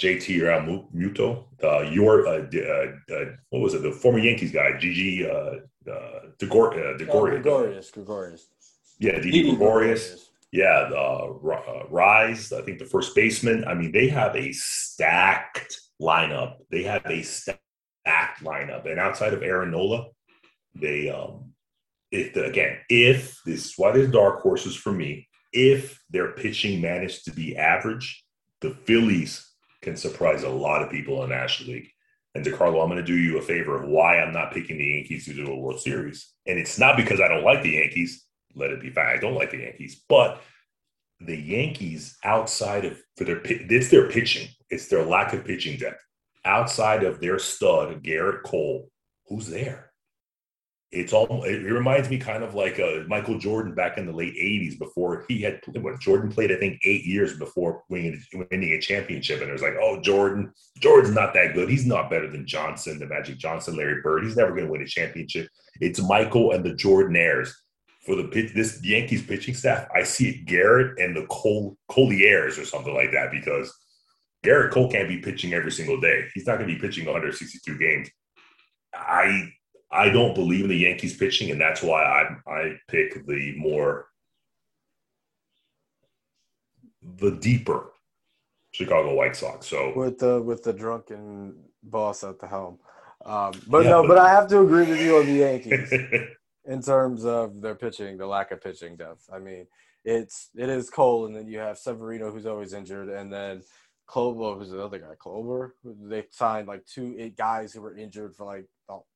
JT 0.00 0.40
Realmuto, 0.42 1.44
uh, 1.64 1.90
your 1.90 2.26
uh, 2.26 2.46
uh, 2.54 3.14
uh, 3.14 3.24
what 3.50 3.62
was 3.62 3.74
it? 3.74 3.82
The 3.82 3.92
former 3.92 4.18
Yankees 4.18 4.52
guy, 4.52 4.76
Gigi 4.78 5.26
uh, 5.26 5.56
uh, 5.90 6.20
Degor- 6.38 6.74
uh, 6.74 6.98
Degorius. 6.98 7.08
Oh, 7.08 7.26
Gregorius. 7.26 7.90
Gregorius. 7.90 8.46
Yeah, 8.98 9.18
Didi. 9.20 9.50
Gregorius. 9.50 10.30
Yeah, 10.52 10.88
the, 10.90 10.98
uh, 10.98 11.86
Rise. 11.90 12.52
I 12.52 12.62
think 12.62 12.78
the 12.78 12.84
first 12.84 13.14
baseman. 13.14 13.64
I 13.66 13.74
mean, 13.74 13.92
they 13.92 14.08
have 14.08 14.36
a 14.36 14.52
stacked 14.52 15.80
lineup. 16.00 16.56
They 16.70 16.82
have 16.84 17.04
a 17.06 17.22
stacked 17.22 17.60
lineup, 18.42 18.90
and 18.90 19.00
outside 19.00 19.32
of 19.32 19.42
Aaron 19.42 19.70
Nola, 19.70 20.06
they 20.80 21.08
um, 21.10 21.52
if 22.10 22.34
the, 22.34 22.44
again, 22.44 22.78
if 22.88 23.40
this 23.44 23.66
is 23.66 23.74
why 23.76 23.92
there's 23.92 24.10
dark 24.10 24.40
horses 24.40 24.76
for 24.76 24.92
me. 24.92 25.28
If 25.52 26.02
their 26.10 26.32
pitching 26.32 26.82
managed 26.82 27.24
to 27.24 27.30
be 27.30 27.56
average, 27.56 28.24
the 28.60 28.70
Phillies 28.84 29.48
can 29.80 29.96
surprise 29.96 30.42
a 30.42 30.50
lot 30.50 30.82
of 30.82 30.90
people 30.90 31.22
in 31.22 31.30
National 31.30 31.70
League. 31.70 31.88
And 32.34 32.44
DeCarlo, 32.44 32.82
I'm 32.82 32.90
going 32.90 32.96
to 32.96 33.02
do 33.02 33.16
you 33.16 33.38
a 33.38 33.42
favor 33.42 33.80
of 33.80 33.88
why 33.88 34.18
I'm 34.18 34.32
not 34.32 34.52
picking 34.52 34.76
the 34.76 34.84
Yankees 34.84 35.24
to 35.24 35.32
do 35.32 35.46
a 35.46 35.58
World 35.58 35.80
Series. 35.80 36.34
And 36.46 36.58
it's 36.58 36.78
not 36.78 36.96
because 36.96 37.20
I 37.20 37.28
don't 37.28 37.44
like 37.44 37.62
the 37.62 37.70
Yankees. 37.70 38.24
Let 38.54 38.70
it 38.70 38.82
be 38.82 38.90
fine. 38.90 39.06
I 39.06 39.16
don't 39.18 39.34
like 39.34 39.50
the 39.50 39.60
Yankees, 39.60 40.02
but 40.08 40.42
the 41.20 41.36
Yankees 41.36 42.18
outside 42.24 42.84
of 42.84 43.00
for 43.16 43.24
their 43.24 43.40
it's 43.44 43.88
their 43.88 44.10
pitching. 44.10 44.48
It's 44.68 44.88
their 44.88 45.04
lack 45.04 45.32
of 45.32 45.44
pitching 45.44 45.78
depth. 45.78 46.02
Outside 46.44 47.04
of 47.04 47.20
their 47.20 47.38
stud 47.38 48.02
Gerrit 48.02 48.42
Cole, 48.42 48.90
who's 49.28 49.46
there? 49.46 49.92
It's 50.92 51.12
all 51.12 51.42
it 51.44 51.62
reminds 51.64 52.08
me 52.08 52.16
kind 52.16 52.44
of 52.44 52.54
like 52.54 52.78
uh, 52.78 53.00
Michael 53.08 53.38
Jordan 53.38 53.74
back 53.74 53.98
in 53.98 54.06
the 54.06 54.12
late 54.12 54.34
80s 54.34 54.78
before 54.78 55.24
he 55.28 55.42
had 55.42 55.60
what 55.80 56.00
Jordan 56.00 56.30
played 56.30 56.52
I 56.52 56.56
think 56.56 56.80
8 56.84 57.04
years 57.04 57.36
before 57.36 57.82
winning, 57.88 58.22
winning 58.32 58.72
a 58.72 58.80
championship. 58.80 59.40
And 59.40 59.50
it 59.50 59.52
was 59.52 59.62
like 59.62 59.74
oh 59.80 60.00
Jordan 60.00 60.52
Jordan's 60.78 61.14
not 61.14 61.34
that 61.34 61.54
good. 61.54 61.68
He's 61.68 61.86
not 61.86 62.08
better 62.08 62.30
than 62.30 62.46
Johnson 62.46 63.00
the 63.00 63.06
Magic 63.06 63.36
Johnson 63.36 63.76
Larry 63.76 64.00
Bird. 64.00 64.24
He's 64.24 64.36
never 64.36 64.52
going 64.52 64.66
to 64.66 64.70
win 64.70 64.82
a 64.82 64.86
championship. 64.86 65.48
It's 65.80 66.00
Michael 66.00 66.52
and 66.52 66.64
the 66.64 66.74
Jordan 66.74 67.16
for 68.04 68.14
the 68.14 68.28
pitch 68.28 68.54
this 68.54 68.82
Yankees 68.84 69.26
pitching 69.26 69.54
staff 69.54 69.88
I 69.94 70.04
see 70.04 70.28
it 70.28 70.46
Gerrit 70.46 71.02
and 71.04 71.16
the 71.16 71.26
Cole 71.26 71.76
Colliers 71.90 72.58
or 72.58 72.64
something 72.64 72.94
like 72.94 73.10
that 73.10 73.32
because 73.32 73.74
Gerrit 74.44 74.70
Cole 74.70 74.90
can't 74.90 75.08
be 75.08 75.18
pitching 75.18 75.54
every 75.54 75.72
single 75.72 76.00
day. 76.00 76.26
He's 76.32 76.46
not 76.46 76.58
going 76.58 76.68
to 76.68 76.74
be 76.74 76.80
pitching 76.80 77.04
162 77.04 77.78
games. 77.78 78.08
I 78.94 79.50
I 79.90 80.08
don't 80.08 80.34
believe 80.34 80.64
in 80.64 80.70
the 80.70 80.76
Yankees 80.76 81.16
pitching, 81.16 81.50
and 81.50 81.60
that's 81.60 81.82
why 81.82 82.02
I 82.02 82.50
I 82.50 82.76
pick 82.88 83.26
the 83.26 83.54
more 83.56 84.08
the 87.18 87.32
deeper 87.32 87.92
Chicago 88.72 89.14
White 89.14 89.36
Sox. 89.36 89.66
So 89.66 89.92
with 89.96 90.18
the 90.18 90.42
with 90.42 90.62
the 90.62 90.72
drunken 90.72 91.54
boss 91.82 92.24
at 92.24 92.38
the 92.38 92.46
helm. 92.46 92.78
Um, 93.24 93.52
but 93.66 93.84
yeah, 93.84 93.90
no, 93.90 94.02
but, 94.02 94.08
but, 94.08 94.18
I 94.18 94.28
have 94.28 94.48
to 94.48 94.60
agree 94.60 94.84
with 94.84 95.00
you 95.00 95.16
on 95.16 95.26
the 95.26 95.32
Yankees 95.32 95.92
in 96.64 96.82
terms 96.82 97.24
of 97.24 97.60
their 97.60 97.74
pitching, 97.74 98.18
the 98.18 98.26
lack 98.26 98.52
of 98.52 98.60
pitching 98.60 98.96
depth. 98.96 99.28
I 99.32 99.38
mean, 99.38 99.66
it's 100.04 100.50
it 100.56 100.68
is 100.68 100.90
Cole, 100.90 101.26
and 101.26 101.34
then 101.34 101.48
you 101.48 101.58
have 101.58 101.78
Severino, 101.78 102.30
who's 102.30 102.46
always 102.46 102.72
injured, 102.72 103.08
and 103.08 103.32
then 103.32 103.62
Kluber, 104.08 104.58
who's 104.58 104.72
another 104.72 104.98
guy, 104.98 105.14
Kluber. 105.18 105.72
They 105.84 106.24
signed 106.30 106.68
like 106.68 106.84
two 106.86 107.16
eight 107.18 107.36
guys 107.36 107.72
who 107.72 107.80
were 107.80 107.96
injured 107.96 108.34
for 108.34 108.46
like 108.46 108.66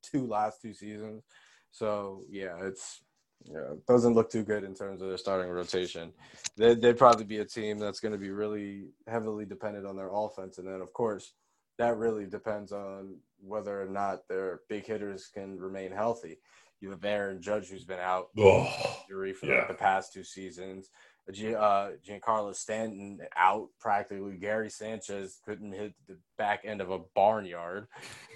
two 0.02 0.26
last 0.26 0.60
two 0.60 0.74
seasons. 0.74 1.22
So 1.70 2.24
yeah, 2.28 2.56
it's 2.62 3.02
yeah, 3.44 3.72
it 3.72 3.86
doesn't 3.86 4.14
look 4.14 4.30
too 4.30 4.42
good 4.42 4.64
in 4.64 4.74
terms 4.74 5.00
of 5.00 5.08
their 5.08 5.16
starting 5.16 5.50
rotation. 5.50 6.12
They, 6.56 6.74
would 6.74 6.98
probably 6.98 7.24
be 7.24 7.38
a 7.38 7.44
team 7.44 7.78
that's 7.78 8.00
going 8.00 8.12
to 8.12 8.18
be 8.18 8.30
really 8.30 8.88
heavily 9.06 9.46
dependent 9.46 9.86
on 9.86 9.96
their 9.96 10.10
offense, 10.12 10.58
and 10.58 10.66
then 10.66 10.80
of 10.80 10.92
course 10.92 11.32
that 11.78 11.96
really 11.96 12.26
depends 12.26 12.72
on 12.72 13.16
whether 13.40 13.80
or 13.80 13.88
not 13.88 14.28
their 14.28 14.60
big 14.68 14.84
hitters 14.84 15.30
can 15.32 15.58
remain 15.58 15.90
healthy. 15.90 16.38
You 16.80 16.90
have 16.90 17.04
Aaron 17.04 17.40
Judge, 17.40 17.68
who's 17.68 17.84
been 17.84 18.00
out 18.00 18.28
oh, 18.38 18.68
injury 19.02 19.32
for 19.32 19.46
yeah. 19.46 19.58
like 19.60 19.68
the 19.68 19.74
past 19.74 20.12
two 20.12 20.24
seasons 20.24 20.90
uh, 21.30 21.90
Giancarlo 22.06 22.54
Stanton 22.54 23.20
out 23.36 23.68
practically. 23.78 24.36
Gary 24.36 24.70
Sanchez 24.70 25.38
couldn't 25.44 25.72
hit 25.72 25.94
the 26.08 26.16
back 26.38 26.62
end 26.64 26.80
of 26.80 26.90
a 26.90 27.00
barnyard, 27.14 27.86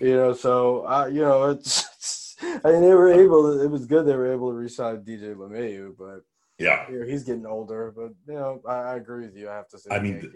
you 0.00 0.14
know. 0.14 0.32
So 0.34 0.86
uh, 0.86 1.06
you 1.06 1.22
know, 1.22 1.50
it's, 1.50 1.84
it's, 1.94 2.36
I 2.64 2.72
mean 2.72 2.82
they 2.82 2.94
were 2.94 3.12
able. 3.12 3.42
To, 3.42 3.62
it 3.62 3.70
was 3.70 3.86
good 3.86 4.06
they 4.06 4.16
were 4.16 4.32
able 4.32 4.50
to 4.50 4.56
resign 4.56 5.02
DJ 5.02 5.34
LeMahieu, 5.34 5.94
but 5.98 6.22
yeah, 6.58 6.88
you 6.90 7.00
know, 7.00 7.06
he's 7.06 7.24
getting 7.24 7.46
older. 7.46 7.92
But 7.94 8.12
you 8.28 8.38
know, 8.38 8.62
I, 8.68 8.74
I, 8.74 8.96
agree 8.96 9.26
with 9.26 9.36
you. 9.36 9.48
I 9.48 9.54
have 9.54 9.68
to 9.68 9.78
say, 9.78 9.90
I 9.90 9.98
mean, 9.98 10.30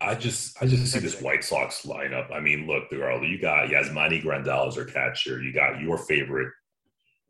I 0.00 0.14
just 0.14 0.60
I 0.62 0.66
just 0.66 0.90
see 0.90 0.98
this 0.98 1.20
White 1.20 1.44
Sox 1.44 1.82
lineup. 1.82 2.32
I 2.32 2.40
mean, 2.40 2.66
look, 2.66 2.88
the 2.90 2.96
girl, 2.96 3.22
you 3.22 3.38
got 3.38 3.68
Yasmani 3.68 4.22
Grandal 4.22 4.68
as 4.68 4.76
their 4.76 4.86
catcher. 4.86 5.42
You 5.42 5.52
got 5.52 5.80
your 5.80 5.98
favorite 5.98 6.52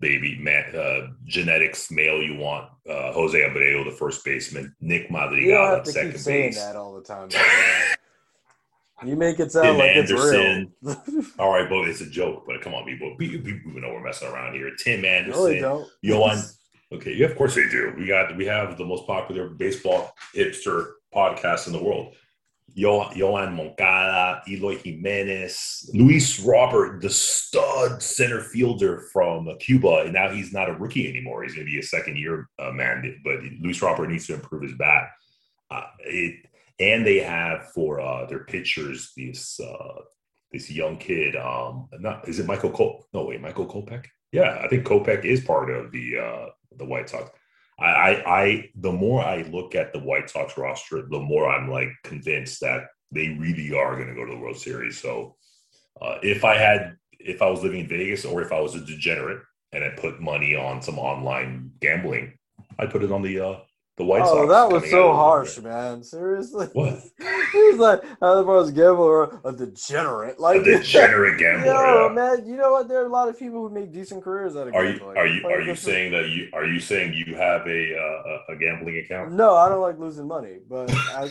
baby 0.01 0.39
man, 0.39 0.75
uh, 0.77 1.09
genetics 1.25 1.91
male 1.91 2.23
you 2.23 2.37
want. 2.37 2.71
Uh, 2.89 3.13
Jose 3.13 3.39
Abreu, 3.39 3.85
the 3.85 3.97
first 3.97 4.25
baseman. 4.25 4.75
Nick 4.81 5.11
Madrigal 5.11 5.77
at 5.77 5.87
second 5.87 6.13
keep 6.13 6.21
saying 6.21 6.55
that 6.55 6.75
all 6.75 6.95
the 6.95 7.03
time. 7.03 7.29
you 9.05 9.15
make 9.15 9.39
it 9.39 9.53
sound 9.53 9.67
Tim 9.67 9.79
like 9.79 9.91
Anderson. 9.91 10.73
it's 10.83 10.99
real. 11.13 11.25
all 11.39 11.53
right, 11.53 11.69
but 11.69 11.87
it's 11.89 12.01
a 12.01 12.09
joke. 12.09 12.45
But 12.47 12.63
come 12.63 12.75
on, 12.75 12.85
people. 12.87 13.15
We, 13.19 13.37
we, 13.37 13.61
we 13.67 13.81
know 13.81 13.93
we're 13.93 14.03
messing 14.03 14.29
around 14.29 14.55
here. 14.55 14.71
Tim 14.83 15.05
Anderson. 15.05 15.61
No, 15.61 15.87
Yoan. 16.03 16.55
Okay, 16.91 17.13
yeah, 17.13 17.27
of 17.27 17.37
course 17.37 17.55
they 17.55 17.69
do. 17.69 17.93
We 17.99 18.07
got 18.07 18.35
we 18.37 18.47
have 18.47 18.79
the 18.79 18.85
most 18.85 19.07
popular 19.07 19.51
baseball 19.51 20.15
hipster 20.35 20.93
podcast 21.15 21.67
in 21.67 21.75
the 21.75 21.83
world. 21.83 22.15
Yoan 22.79 23.55
Moncada, 23.55 24.43
Eloy 24.49 24.79
Jimenez, 24.79 25.91
Luis 25.95 26.39
Robert, 26.41 27.01
the 27.03 27.11
stud 27.11 28.03
center 28.03 28.41
fielder 28.41 29.01
from 29.13 29.49
Cuba, 29.59 30.03
and 30.05 30.13
now 30.13 30.31
he's 30.31 30.53
not 30.53 30.69
a 30.69 30.75
rookie 30.75 31.09
anymore. 31.09 31.43
He's 31.43 31.55
going 31.55 31.67
to 31.67 31.73
be 31.73 31.79
a 31.79 31.83
second 31.83 32.17
year 32.19 32.49
uh, 32.59 32.71
man, 32.71 33.21
but 33.25 33.41
Luis 33.61 33.83
Robert 33.83 34.09
needs 34.09 34.27
to 34.29 34.35
improve 34.35 34.63
his 34.63 34.75
bat. 34.75 35.11
Uh, 35.71 35.87
it, 36.01 36.47
and 36.81 37.05
they 37.05 37.19
have 37.19 37.73
for 37.73 38.01
uh, 38.01 38.27
their 38.27 38.45
pitchers 38.45 39.13
this 39.17 39.59
uh, 39.61 40.01
this 40.53 40.71
young 40.71 40.97
kid. 40.97 41.37
Um, 41.37 41.89
not 41.99 42.29
is 42.29 42.39
it 42.39 42.47
Michael 42.47 42.71
Cole? 42.71 43.07
No 43.13 43.25
wait, 43.25 43.41
Michael 43.41 43.67
Kopech. 43.67 44.07
Yeah, 44.33 44.61
I 44.63 44.69
think 44.69 44.87
Kopech 44.87 45.25
is 45.25 45.41
part 45.41 45.71
of 45.71 45.91
the 45.91 46.19
uh, 46.19 46.47
the 46.77 46.85
White 46.85 47.11
Sox. 47.11 47.31
I, 47.79 48.23
I, 48.27 48.71
the 48.75 48.93
more 48.93 49.23
I 49.23 49.43
look 49.43 49.75
at 49.75 49.93
the 49.93 50.01
White 50.01 50.31
Sox 50.31 50.59
roster, 50.59 51.07
the 51.09 51.21
more 51.21 51.49
I'm 51.49 51.71
like 51.71 51.91
convinced 52.03 52.61
that 52.61 52.87
they 53.13 53.37
really 53.39 53.73
are 53.73 53.95
going 53.95 54.09
to 54.09 54.15
go 54.15 54.25
to 54.25 54.33
the 54.33 54.39
World 54.39 54.57
Series. 54.57 55.01
So, 55.01 55.37
uh, 56.03 56.19
if 56.23 56.45
I 56.45 56.57
had, 56.57 56.97
if 57.21 57.41
I 57.41 57.49
was 57.49 57.63
living 57.63 57.81
in 57.81 57.89
Vegas, 57.89 58.25
or 58.25 58.43
if 58.43 58.53
I 58.53 58.61
was 58.61 58.75
a 58.75 58.81
degenerate 58.81 59.43
and 59.73 59.85
I 59.85 59.91
put 59.91 60.21
money 60.21 60.57
on 60.57 60.83
some 60.83 60.99
online 60.99 61.73
gambling, 61.81 62.37
I 62.79 62.87
put 62.87 63.03
it 63.03 63.13
on 63.13 63.23
the 63.23 63.41
uh, 63.41 63.57
the 63.99 64.05
White 64.05 64.23
oh, 64.23 64.47
Sox. 64.47 64.49
that 64.49 64.73
was 64.73 64.91
so 64.91 65.13
harsh, 65.13 65.59
man. 65.59 66.03
Seriously. 66.03 66.69
What? 66.79 67.03
He's 67.53 67.77
like, 67.77 68.05
I 68.23 68.41
was 68.41 68.69
a 68.69 68.73
gambler, 68.73 69.41
a 69.45 69.53
degenerate, 69.53 70.39
like 70.39 70.61
a 70.61 70.65
degenerate 70.79 71.39
gambler. 71.39 71.67
Yo, 71.67 72.07
yeah. 72.07 72.15
man, 72.15 72.47
you 72.47 72.57
know 72.57 72.71
what? 72.71 72.89
There 72.89 73.03
are 73.03 73.07
a 73.07 73.11
lot 73.11 73.29
of 73.29 73.39
people 73.39 73.67
who 73.67 73.75
make 73.75 73.93
decent 73.93 74.23
careers 74.23 74.55
out 74.55 74.69
of 74.69 74.75
are 74.75 74.85
gambling. 74.85 75.17
You, 75.17 75.21
are 75.21 75.27
you 75.27 75.47
are 75.49 75.61
you 75.61 75.75
saying 75.75 76.13
that 76.13 76.29
you 76.29 76.49
are 76.53 76.65
you 76.65 76.79
saying 76.79 77.15
you 77.15 77.35
have 77.35 77.67
a 77.67 77.97
uh, 77.97 78.53
a 78.53 78.57
gambling 78.57 78.99
account? 78.99 79.33
No, 79.33 79.57
I 79.57 79.69
don't 79.69 79.81
like 79.81 79.99
losing 79.99 80.29
money, 80.29 80.59
but 80.69 80.93
I, 80.95 81.31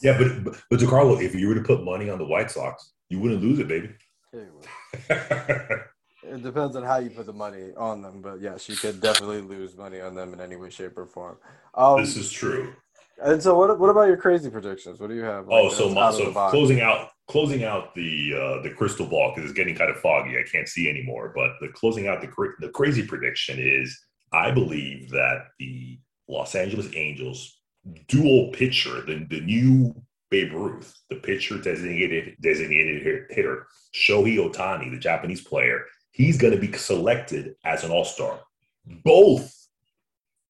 yeah, 0.00 0.16
but 0.16 0.44
but, 0.44 0.62
but 0.70 0.78
DeCarlo, 0.78 1.20
if 1.20 1.34
you 1.34 1.48
were 1.48 1.56
to 1.56 1.62
put 1.62 1.82
money 1.82 2.08
on 2.08 2.18
the 2.18 2.26
White 2.26 2.50
Sox, 2.50 2.92
you 3.08 3.18
wouldn't 3.18 3.42
lose 3.42 3.58
it, 3.58 3.66
baby. 3.66 3.90
it 6.30 6.42
depends 6.42 6.76
on 6.76 6.82
how 6.82 6.98
you 6.98 7.10
put 7.10 7.26
the 7.26 7.32
money 7.32 7.72
on 7.76 8.02
them, 8.02 8.20
but 8.20 8.40
yes, 8.40 8.68
you 8.68 8.76
could 8.76 9.00
definitely 9.00 9.40
lose 9.40 9.76
money 9.76 10.00
on 10.00 10.14
them 10.14 10.32
in 10.32 10.40
any 10.40 10.56
way, 10.56 10.70
shape, 10.70 10.96
or 10.96 11.06
form. 11.06 11.36
Um, 11.74 12.00
this 12.00 12.16
is 12.16 12.30
true. 12.30 12.74
And 13.22 13.42
so, 13.42 13.56
what 13.56 13.78
what 13.78 13.90
about 13.90 14.06
your 14.08 14.16
crazy 14.16 14.48
predictions? 14.50 15.00
What 15.00 15.08
do 15.08 15.16
you 15.16 15.22
have? 15.22 15.48
Like, 15.48 15.64
oh, 15.64 15.70
so 15.70 15.88
my, 15.88 16.10
so 16.12 16.32
closing 16.50 16.80
out 16.80 17.10
closing 17.28 17.64
out 17.64 17.94
the 17.94 18.32
uh, 18.34 18.62
the 18.62 18.70
crystal 18.70 19.06
ball 19.06 19.32
because 19.34 19.50
it's 19.50 19.56
getting 19.56 19.74
kind 19.74 19.90
of 19.90 19.98
foggy. 19.98 20.38
I 20.38 20.44
can't 20.50 20.68
see 20.68 20.88
anymore. 20.88 21.32
But 21.34 21.52
the 21.60 21.68
closing 21.68 22.06
out 22.06 22.20
the 22.20 22.28
the 22.60 22.68
crazy 22.68 23.06
prediction 23.06 23.58
is 23.58 23.98
I 24.32 24.50
believe 24.50 25.10
that 25.10 25.46
the 25.58 25.98
Los 26.28 26.54
Angeles 26.54 26.88
Angels 26.94 27.60
dual 28.06 28.50
pitcher, 28.52 29.02
the 29.02 29.26
the 29.28 29.40
new 29.40 29.94
Babe 30.30 30.52
Ruth, 30.52 30.94
the 31.10 31.16
pitcher 31.16 31.58
designated 31.58 32.36
designated 32.40 33.26
hitter, 33.30 33.66
Shohei 33.94 34.36
Ohtani, 34.38 34.90
the 34.90 34.98
Japanese 34.98 35.40
player, 35.40 35.84
he's 36.18 36.36
going 36.36 36.52
to 36.52 36.58
be 36.58 36.76
selected 36.76 37.54
as 37.64 37.84
an 37.84 37.90
all 37.90 38.04
star, 38.04 38.40
both 38.84 39.54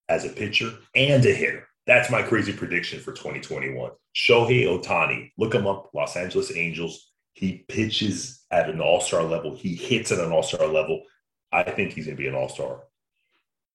as 0.09 0.25
a 0.25 0.29
pitcher 0.29 0.73
and 0.95 1.25
a 1.25 1.33
hitter. 1.33 1.67
That's 1.87 2.11
my 2.11 2.23
crazy 2.23 2.51
prediction 2.51 2.99
for 2.99 3.13
2021. 3.13 3.91
Shohei 4.15 4.65
Ohtani, 4.65 5.31
look 5.37 5.53
him 5.53 5.67
up, 5.67 5.91
Los 5.93 6.17
Angeles 6.17 6.55
Angels. 6.55 7.11
He 7.33 7.63
pitches 7.69 8.43
at 8.51 8.69
an 8.69 8.81
all 8.81 8.99
star 8.99 9.23
level, 9.23 9.55
he 9.55 9.75
hits 9.75 10.11
at 10.11 10.19
an 10.19 10.31
all 10.31 10.43
star 10.43 10.67
level. 10.67 11.03
I 11.51 11.63
think 11.63 11.93
he's 11.93 12.05
going 12.05 12.17
to 12.17 12.21
be 12.21 12.27
an 12.27 12.35
all 12.35 12.49
star, 12.49 12.81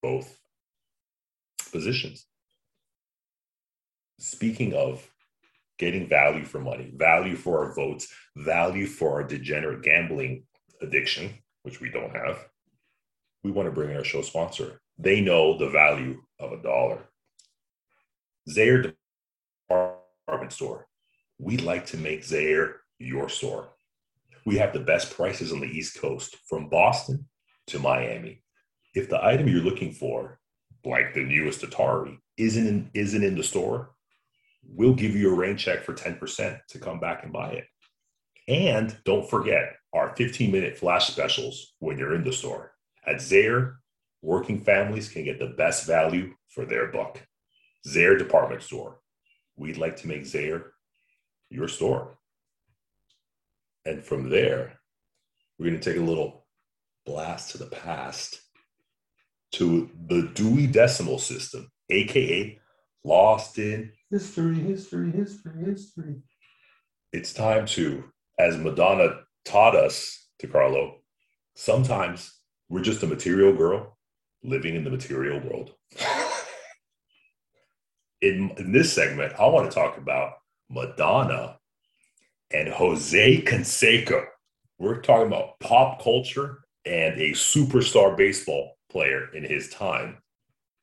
both 0.03 0.39
positions. 1.73 2.27
Speaking 4.19 4.75
of 4.75 5.09
getting 5.79 6.09
value 6.09 6.45
for 6.45 6.61
money, 6.61 6.93
value 6.95 7.35
for 7.35 7.65
our 7.65 7.75
votes, 7.75 8.13
value 8.37 8.87
for 8.87 9.13
our 9.13 9.25
degenerate 9.25 9.83
gambling 9.83 10.45
addiction, 10.81 11.35
which 11.65 11.81
we 11.81 11.91
don't 11.91 12.15
have, 12.15 12.47
we 13.43 13.51
want 13.51 13.67
to 13.67 13.73
bring 13.73 13.91
in 13.91 13.97
our 13.97 14.05
show 14.05 14.23
sponsor. 14.23 14.81
They 14.99 15.21
know 15.21 15.59
the 15.59 15.71
value 15.71 16.23
of 16.39 16.53
a 16.53 16.63
dollar. 16.63 16.99
Zayre 18.49 18.95
Department 19.69 20.53
Store. 20.53 20.87
We'd 21.39 21.63
like 21.63 21.87
to 21.87 21.97
make 21.97 22.23
Zayre 22.23 22.75
your 22.99 23.29
store. 23.29 23.71
We 24.47 24.59
have 24.59 24.73
the 24.73 24.81
best 24.81 25.15
prices 25.15 25.53
on 25.53 25.61
the 25.61 25.67
East 25.67 26.01
Coast 26.01 26.37
from 26.49 26.69
Boston 26.69 27.27
to 27.69 27.79
Miami. 27.79 28.43
If 28.95 29.09
the 29.09 29.25
item 29.25 29.49
you're 29.49 29.63
looking 29.63 29.93
for, 29.93 30.39
like 30.85 31.15
the 31.15 31.25
newest 31.25 31.63
Atari, 31.63 32.19
isn't 32.37 32.67
in, 32.67 32.91
isn't 32.95 33.25
in 33.25 33.37
the 33.37 33.43
store, 33.43 33.91
we'll 34.63 34.95
give 34.95 35.17
you 35.17 35.31
a 35.31 35.35
rain 35.35 35.57
check 35.57 35.83
for 35.83 35.95
10% 35.95 36.61
to 36.69 36.79
come 36.79 37.01
back 37.01 37.25
and 37.25 37.33
buy 37.33 37.51
it. 37.53 37.65
And 38.47 38.97
don't 39.05 39.29
forget 39.29 39.77
our 39.93 40.15
15 40.17 40.51
minute 40.51 40.77
flash 40.77 41.09
specials 41.09 41.75
when 41.79 41.99
you're 41.99 42.15
in 42.15 42.25
the 42.25 42.33
store. 42.33 42.73
At 43.07 43.17
Zayre, 43.17 43.77
working 44.23 44.61
families 44.61 45.09
can 45.09 45.25
get 45.25 45.39
the 45.39 45.55
best 45.57 45.87
value 45.87 46.35
for 46.49 46.65
their 46.65 46.89
buck. 46.89 47.21
Zayre 47.87 48.19
Department 48.19 48.63
Store. 48.63 48.99
We'd 49.57 49.79
like 49.79 49.97
to 49.99 50.09
make 50.09 50.23
Zayre 50.23 50.65
your 51.51 51.69
store. 51.69 52.19
And 53.85 54.05
from 54.05 54.31
there, 54.31 54.81
we're 55.59 55.67
going 55.69 55.81
to 55.81 55.91
take 55.93 56.01
a 56.01 56.05
little 56.05 56.47
blast 57.05 57.51
to 57.51 57.59
the 57.59 57.67
past 57.67 58.41
to 59.53 59.91
the 60.09 60.31
Dewey 60.35 60.67
Decimal 60.67 61.19
System, 61.19 61.71
aka 61.91 62.59
Lost 63.05 63.59
in 63.59 63.93
History, 64.11 64.55
History, 64.55 65.13
History, 65.13 65.65
History. 65.65 66.17
It's 67.13 67.35
time 67.35 67.67
to, 67.67 68.05
as 68.39 68.57
Madonna 68.57 69.21
taught 69.45 69.77
us 69.77 70.29
DeCarlo, 70.43 70.95
sometimes 71.55 72.35
we're 72.69 72.83
just 72.83 73.03
a 73.03 73.07
material 73.07 73.55
girl 73.55 73.97
living 74.43 74.75
in 74.75 74.85
the 74.85 74.91
material 74.91 75.41
world. 75.41 75.73
in, 78.21 78.51
in 78.59 78.73
this 78.73 78.93
segment, 78.93 79.35
I 79.39 79.47
want 79.47 79.71
to 79.71 79.75
talk 79.75 79.97
about 79.99 80.35
Madonna 80.69 81.59
and 82.53 82.69
Jose 82.69 83.43
Canseco. 83.43 84.25
We're 84.79 85.01
talking 85.01 85.27
about 85.27 85.59
pop 85.61 86.03
culture 86.03 86.61
and 86.85 87.21
a 87.21 87.31
superstar 87.31 88.17
baseball 88.17 88.77
player 88.91 89.29
in 89.35 89.45
his 89.45 89.71
time. 89.71 90.19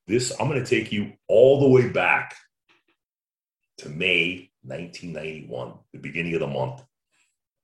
This, 0.07 0.33
I'm 0.39 0.47
going 0.47 0.63
to 0.63 0.69
take 0.69 0.91
you 0.91 1.13
all 1.27 1.59
the 1.59 1.69
way 1.69 1.87
back 1.87 2.35
to 3.79 3.89
May 3.89 4.51
1991, 4.63 5.73
the 5.93 5.99
beginning 5.99 6.33
of 6.33 6.41
the 6.41 6.47
month. 6.47 6.83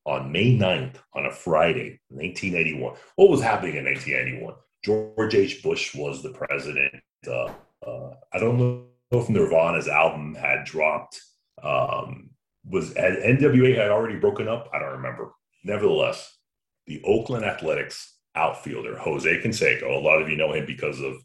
On 0.07 0.31
May 0.31 0.57
9th, 0.57 0.95
on 1.13 1.25
a 1.25 1.31
Friday, 1.31 1.99
1981. 2.09 2.95
What 3.17 3.29
was 3.29 3.41
happening 3.41 3.75
in 3.75 3.85
1981? 3.85 4.55
George 4.83 5.35
H. 5.35 5.61
Bush 5.61 5.93
was 5.93 6.23
the 6.23 6.29
president. 6.29 6.95
Uh, 7.27 7.51
uh, 7.85 8.13
I 8.33 8.39
don't 8.39 8.57
know 8.57 8.85
if 9.11 9.29
Nirvana's 9.29 9.89
album 9.89 10.33
had 10.33 10.63
dropped. 10.63 11.21
Um, 11.61 12.29
was 12.63 12.95
had 12.95 13.17
NWA 13.17 13.75
had 13.75 13.89
already 13.89 14.17
broken 14.17 14.47
up? 14.47 14.69
I 14.73 14.79
don't 14.79 14.93
remember. 14.93 15.33
Nevertheless, 15.63 16.37
the 16.85 17.01
Oakland 17.03 17.43
Athletics 17.43 18.15
outfielder 18.35 18.97
Jose 18.97 19.41
Canseco, 19.41 19.89
a 19.89 19.99
lot 19.99 20.21
of 20.21 20.29
you 20.29 20.37
know 20.37 20.53
him 20.53 20.65
because 20.65 21.01
of 21.01 21.15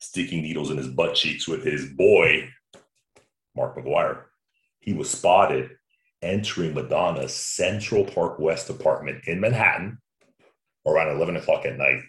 sticking 0.00 0.42
needles 0.42 0.70
in 0.70 0.76
his 0.76 0.88
butt 0.88 1.14
cheeks 1.14 1.46
with 1.46 1.64
his 1.64 1.86
boy 1.92 2.48
Mark 3.56 3.76
McGwire. 3.76 4.24
He 4.80 4.92
was 4.92 5.10
spotted 5.10 5.70
entering 6.24 6.74
Madonna's 6.74 7.34
Central 7.34 8.04
Park 8.04 8.38
West 8.38 8.70
apartment 8.70 9.24
in 9.26 9.40
Manhattan 9.40 9.98
around 10.86 11.16
11 11.16 11.36
o'clock 11.36 11.64
at 11.66 11.78
night. 11.78 12.00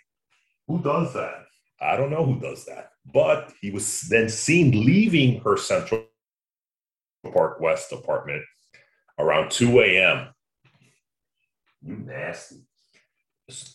Who 0.68 0.82
does 0.82 1.14
that? 1.14 1.46
I 1.82 1.96
don't 1.98 2.10
know 2.10 2.26
who 2.26 2.40
does 2.40 2.66
that. 2.66 2.92
But 3.14 3.54
he 3.62 3.70
was 3.72 4.02
then 4.10 4.30
seen 4.30 4.86
leaving 4.86 5.42
her 5.42 5.58
Central 5.58 6.06
Park 7.34 7.60
West 7.60 7.92
apartment 7.92 8.44
around 9.20 9.52
2 9.52 9.80
a.m. 9.82 10.28
You 11.84 11.98
nasty. 11.98 12.66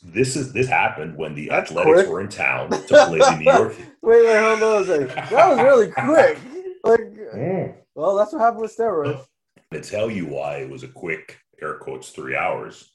This 0.02 0.34
is 0.34 0.52
this 0.52 0.66
happened 0.66 1.16
when 1.16 1.36
the 1.36 1.48
That's 1.48 1.70
Athletics 1.70 2.00
quick. 2.00 2.08
were 2.08 2.20
in 2.20 2.28
town 2.28 2.70
to 2.70 2.78
play 3.06 3.18
the 3.18 3.36
New 3.36 3.44
York. 3.44 3.76
wait, 4.02 4.26
wait, 4.26 4.40
hold 4.40 4.62
on 4.62 4.82
a 4.82 4.84
second. 4.84 5.08
That 5.30 5.48
was 5.48 5.58
really 5.60 5.90
quick. 5.90 6.38
Like, 6.82 7.00
mm. 7.00 7.74
well, 7.94 8.16
that's 8.16 8.32
what 8.32 8.40
happened 8.40 8.62
with 8.62 8.74
steroids. 8.74 9.26
To 9.72 9.80
tell 9.80 10.10
you 10.10 10.26
why 10.26 10.56
it 10.56 10.70
was 10.70 10.82
a 10.82 10.88
quick 10.88 11.38
air 11.62 11.74
quotes 11.74 12.10
three 12.10 12.34
hours. 12.34 12.92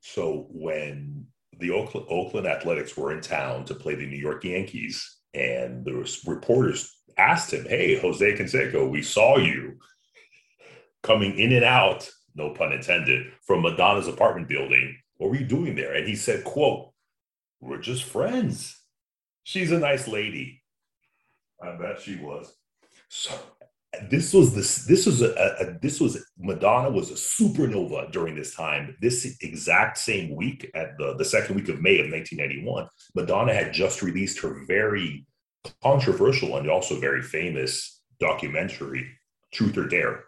So 0.00 0.46
when 0.50 1.26
the 1.58 1.70
Oakland, 1.70 2.06
Oakland 2.08 2.46
Athletics 2.46 2.96
were 2.96 3.12
in 3.12 3.20
town 3.20 3.66
to 3.66 3.74
play 3.74 3.94
the 3.94 4.06
New 4.06 4.16
York 4.16 4.42
Yankees, 4.42 5.18
and 5.34 5.84
the 5.84 5.92
reporters 6.26 6.98
asked 7.18 7.52
him, 7.52 7.66
"Hey, 7.66 7.96
Jose 7.96 8.36
Canseco, 8.36 8.88
we 8.90 9.02
saw 9.02 9.36
you 9.36 9.78
coming 11.02 11.38
in 11.38 11.52
and 11.52 11.64
out, 11.64 12.10
no 12.34 12.54
pun 12.54 12.72
intended, 12.72 13.30
from 13.42 13.60
Madonna's 13.60 14.08
apartment 14.08 14.48
building. 14.48 14.98
What 15.16 15.28
were 15.28 15.36
you 15.36 15.44
doing 15.44 15.74
there?" 15.74 15.92
And 15.92 16.08
he 16.08 16.16
said, 16.16 16.44
"Quote: 16.44 16.92
We're 17.60 17.82
just 17.82 18.04
friends. 18.04 18.80
She's 19.42 19.72
a 19.72 19.78
nice 19.78 20.08
lady. 20.08 20.62
I 21.62 21.72
bet 21.72 22.00
she 22.00 22.16
was." 22.16 22.56
So 23.08 23.38
this 24.10 24.32
was 24.32 24.54
this 24.54 24.84
this 24.86 25.06
was 25.06 25.22
a, 25.22 25.32
a, 25.32 25.78
this 25.80 26.00
was 26.00 26.24
Madonna 26.38 26.90
was 26.90 27.10
a 27.10 27.14
supernova 27.14 28.10
during 28.12 28.34
this 28.34 28.54
time. 28.54 28.96
This 29.00 29.36
exact 29.40 29.98
same 29.98 30.34
week 30.34 30.70
at 30.74 30.96
the 30.98 31.14
the 31.16 31.24
second 31.24 31.56
week 31.56 31.68
of 31.68 31.80
May 31.80 32.00
of 32.00 32.10
1991, 32.10 32.88
Madonna 33.14 33.54
had 33.54 33.72
just 33.72 34.02
released 34.02 34.40
her 34.40 34.64
very 34.66 35.26
controversial 35.82 36.56
and 36.56 36.70
also 36.70 37.00
very 37.00 37.22
famous 37.22 38.02
documentary 38.20 39.08
Truth 39.52 39.78
or 39.78 39.86
Dare. 39.86 40.24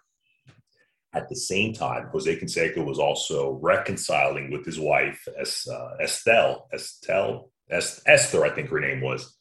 At 1.15 1.29
the 1.29 1.37
same 1.37 1.73
time, 1.73 2.09
Jose 2.13 2.39
Canseco 2.39 2.85
was 2.85 2.99
also 2.99 3.59
reconciling 3.63 4.51
with 4.51 4.67
his 4.67 4.79
wife 4.79 5.27
uh, 5.39 5.91
Estelle, 6.01 6.69
Estelle, 6.73 7.51
Esther, 7.71 8.45
I 8.45 8.51
think 8.51 8.69
her 8.69 8.81
name 8.81 9.01
was. 9.01 9.37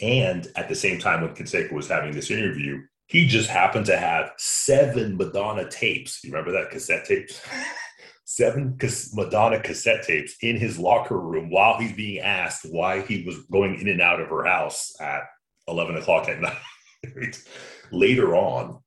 And 0.00 0.46
at 0.56 0.68
the 0.68 0.74
same 0.74 0.98
time, 0.98 1.22
when 1.22 1.34
Canseco 1.34 1.72
was 1.72 1.88
having 1.88 2.12
this 2.12 2.30
interview, 2.30 2.80
he 3.06 3.26
just 3.26 3.48
happened 3.48 3.86
to 3.86 3.96
have 3.96 4.32
seven 4.36 5.16
Madonna 5.16 5.68
tapes. 5.68 6.22
You 6.24 6.32
remember 6.32 6.52
that 6.52 6.70
cassette 6.70 7.04
tapes? 7.04 7.40
seven 8.24 8.76
Madonna 9.14 9.60
cassette 9.60 10.04
tapes 10.04 10.36
in 10.42 10.56
his 10.56 10.78
locker 10.78 11.18
room 11.18 11.48
while 11.48 11.78
he's 11.78 11.92
being 11.92 12.20
asked 12.20 12.66
why 12.68 13.00
he 13.02 13.24
was 13.24 13.38
going 13.50 13.80
in 13.80 13.88
and 13.88 14.02
out 14.02 14.20
of 14.20 14.28
her 14.28 14.44
house 14.44 14.94
at 15.00 15.22
11 15.68 15.96
o'clock 15.96 16.28
at 16.28 16.40
night. 17.14 17.42
Later 17.92 18.34
on, 18.34 18.80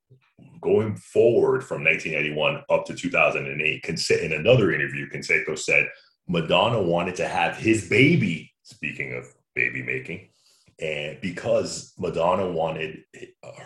going 0.60 0.94
forward 0.96 1.64
from 1.64 1.82
1981 1.84 2.62
up 2.68 2.84
to 2.86 2.94
2008, 2.94 4.10
in 4.10 4.32
another 4.32 4.72
interview, 4.72 5.08
Canseco 5.08 5.58
said 5.58 5.88
Madonna 6.28 6.80
wanted 6.80 7.16
to 7.16 7.26
have 7.26 7.56
his 7.56 7.88
baby, 7.88 8.52
speaking 8.62 9.14
of 9.14 9.26
baby 9.54 9.82
making, 9.82 10.29
and 10.80 11.20
because 11.20 11.92
Madonna 11.98 12.50
wanted 12.50 13.04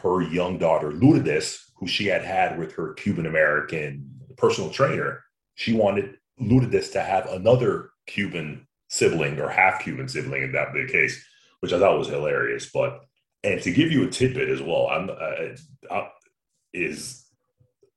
her 0.03 0.23
young 0.23 0.59
daughter 0.59 0.93
Lourdes, 0.93 1.71
who 1.77 1.87
she 1.87 2.07
had 2.07 2.23
had 2.23 2.59
with 2.59 2.73
her 2.73 2.95
Cuban 2.95 3.27
American 3.27 4.11
personal 4.37 4.71
trainer, 4.71 5.23
she 5.55 5.73
wanted 5.73 6.17
Lourdes 6.41 6.91
to 6.91 7.01
have 7.01 7.27
another 7.27 7.91
Cuban 8.07 8.67
sibling 8.89 9.39
or 9.41 9.49
half 9.49 9.83
Cuban 9.83 10.09
sibling 10.09 10.43
in 10.43 10.53
that 10.53 10.73
big 10.73 10.89
case, 10.89 11.25
which 11.61 11.73
I 11.73 11.79
thought 11.79 11.99
was 11.99 12.09
hilarious. 12.09 12.71
But 12.73 13.01
and 13.45 13.63
to 13.63 13.71
give 13.71 13.93
you 13.93 14.05
a 14.05 14.11
tidbit 14.11 14.49
as 14.49 14.61
well, 14.61 14.89
I'm 14.89 15.11
uh, 15.11 15.95
uh, 15.95 16.09
is 16.73 17.25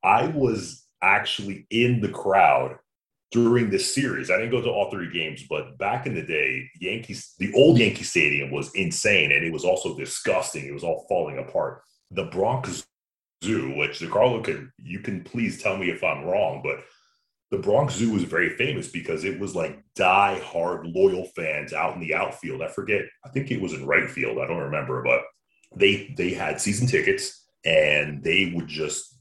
I 0.03 0.27
was 0.27 0.85
actually 1.01 1.65
in 1.69 2.01
the 2.01 2.09
crowd 2.09 2.77
during 3.31 3.69
this 3.69 3.93
series. 3.93 4.31
I 4.31 4.37
didn't 4.37 4.51
go 4.51 4.61
to 4.61 4.69
all 4.69 4.89
three 4.89 5.11
games, 5.11 5.45
but 5.49 5.77
back 5.77 6.05
in 6.07 6.15
the 6.15 6.21
day, 6.21 6.69
Yankees, 6.79 7.33
the 7.39 7.53
old 7.53 7.77
Yankee 7.77 8.03
Stadium 8.03 8.51
was 8.51 8.73
insane 8.73 9.31
and 9.31 9.43
it 9.43 9.51
was 9.51 9.65
also 9.65 9.97
disgusting. 9.97 10.65
It 10.65 10.73
was 10.73 10.83
all 10.83 11.05
falling 11.09 11.37
apart. 11.37 11.81
The 12.11 12.23
Bronx 12.23 12.85
Zoo, 13.43 13.75
which 13.75 13.99
DeCarlo 13.99 14.43
can 14.43 14.71
you 14.81 14.99
can 14.99 15.23
please 15.23 15.61
tell 15.61 15.77
me 15.77 15.89
if 15.89 16.03
I'm 16.03 16.23
wrong, 16.23 16.61
but 16.63 16.79
the 17.51 17.57
Bronx 17.57 17.95
Zoo 17.95 18.11
was 18.11 18.23
very 18.23 18.49
famous 18.49 18.87
because 18.87 19.23
it 19.23 19.39
was 19.39 19.55
like 19.55 19.83
die 19.95 20.39
hard 20.39 20.85
loyal 20.87 21.25
fans 21.35 21.73
out 21.73 21.95
in 21.95 21.99
the 21.99 22.13
outfield. 22.13 22.61
I 22.61 22.67
forget, 22.67 23.03
I 23.25 23.29
think 23.29 23.51
it 23.51 23.61
was 23.61 23.73
in 23.73 23.85
right 23.85 24.09
field. 24.09 24.37
I 24.37 24.47
don't 24.47 24.57
remember, 24.57 25.03
but 25.03 25.21
they 25.75 26.13
they 26.17 26.31
had 26.31 26.61
season 26.61 26.87
tickets 26.87 27.45
and 27.65 28.23
they 28.23 28.51
would 28.55 28.67
just 28.67 29.17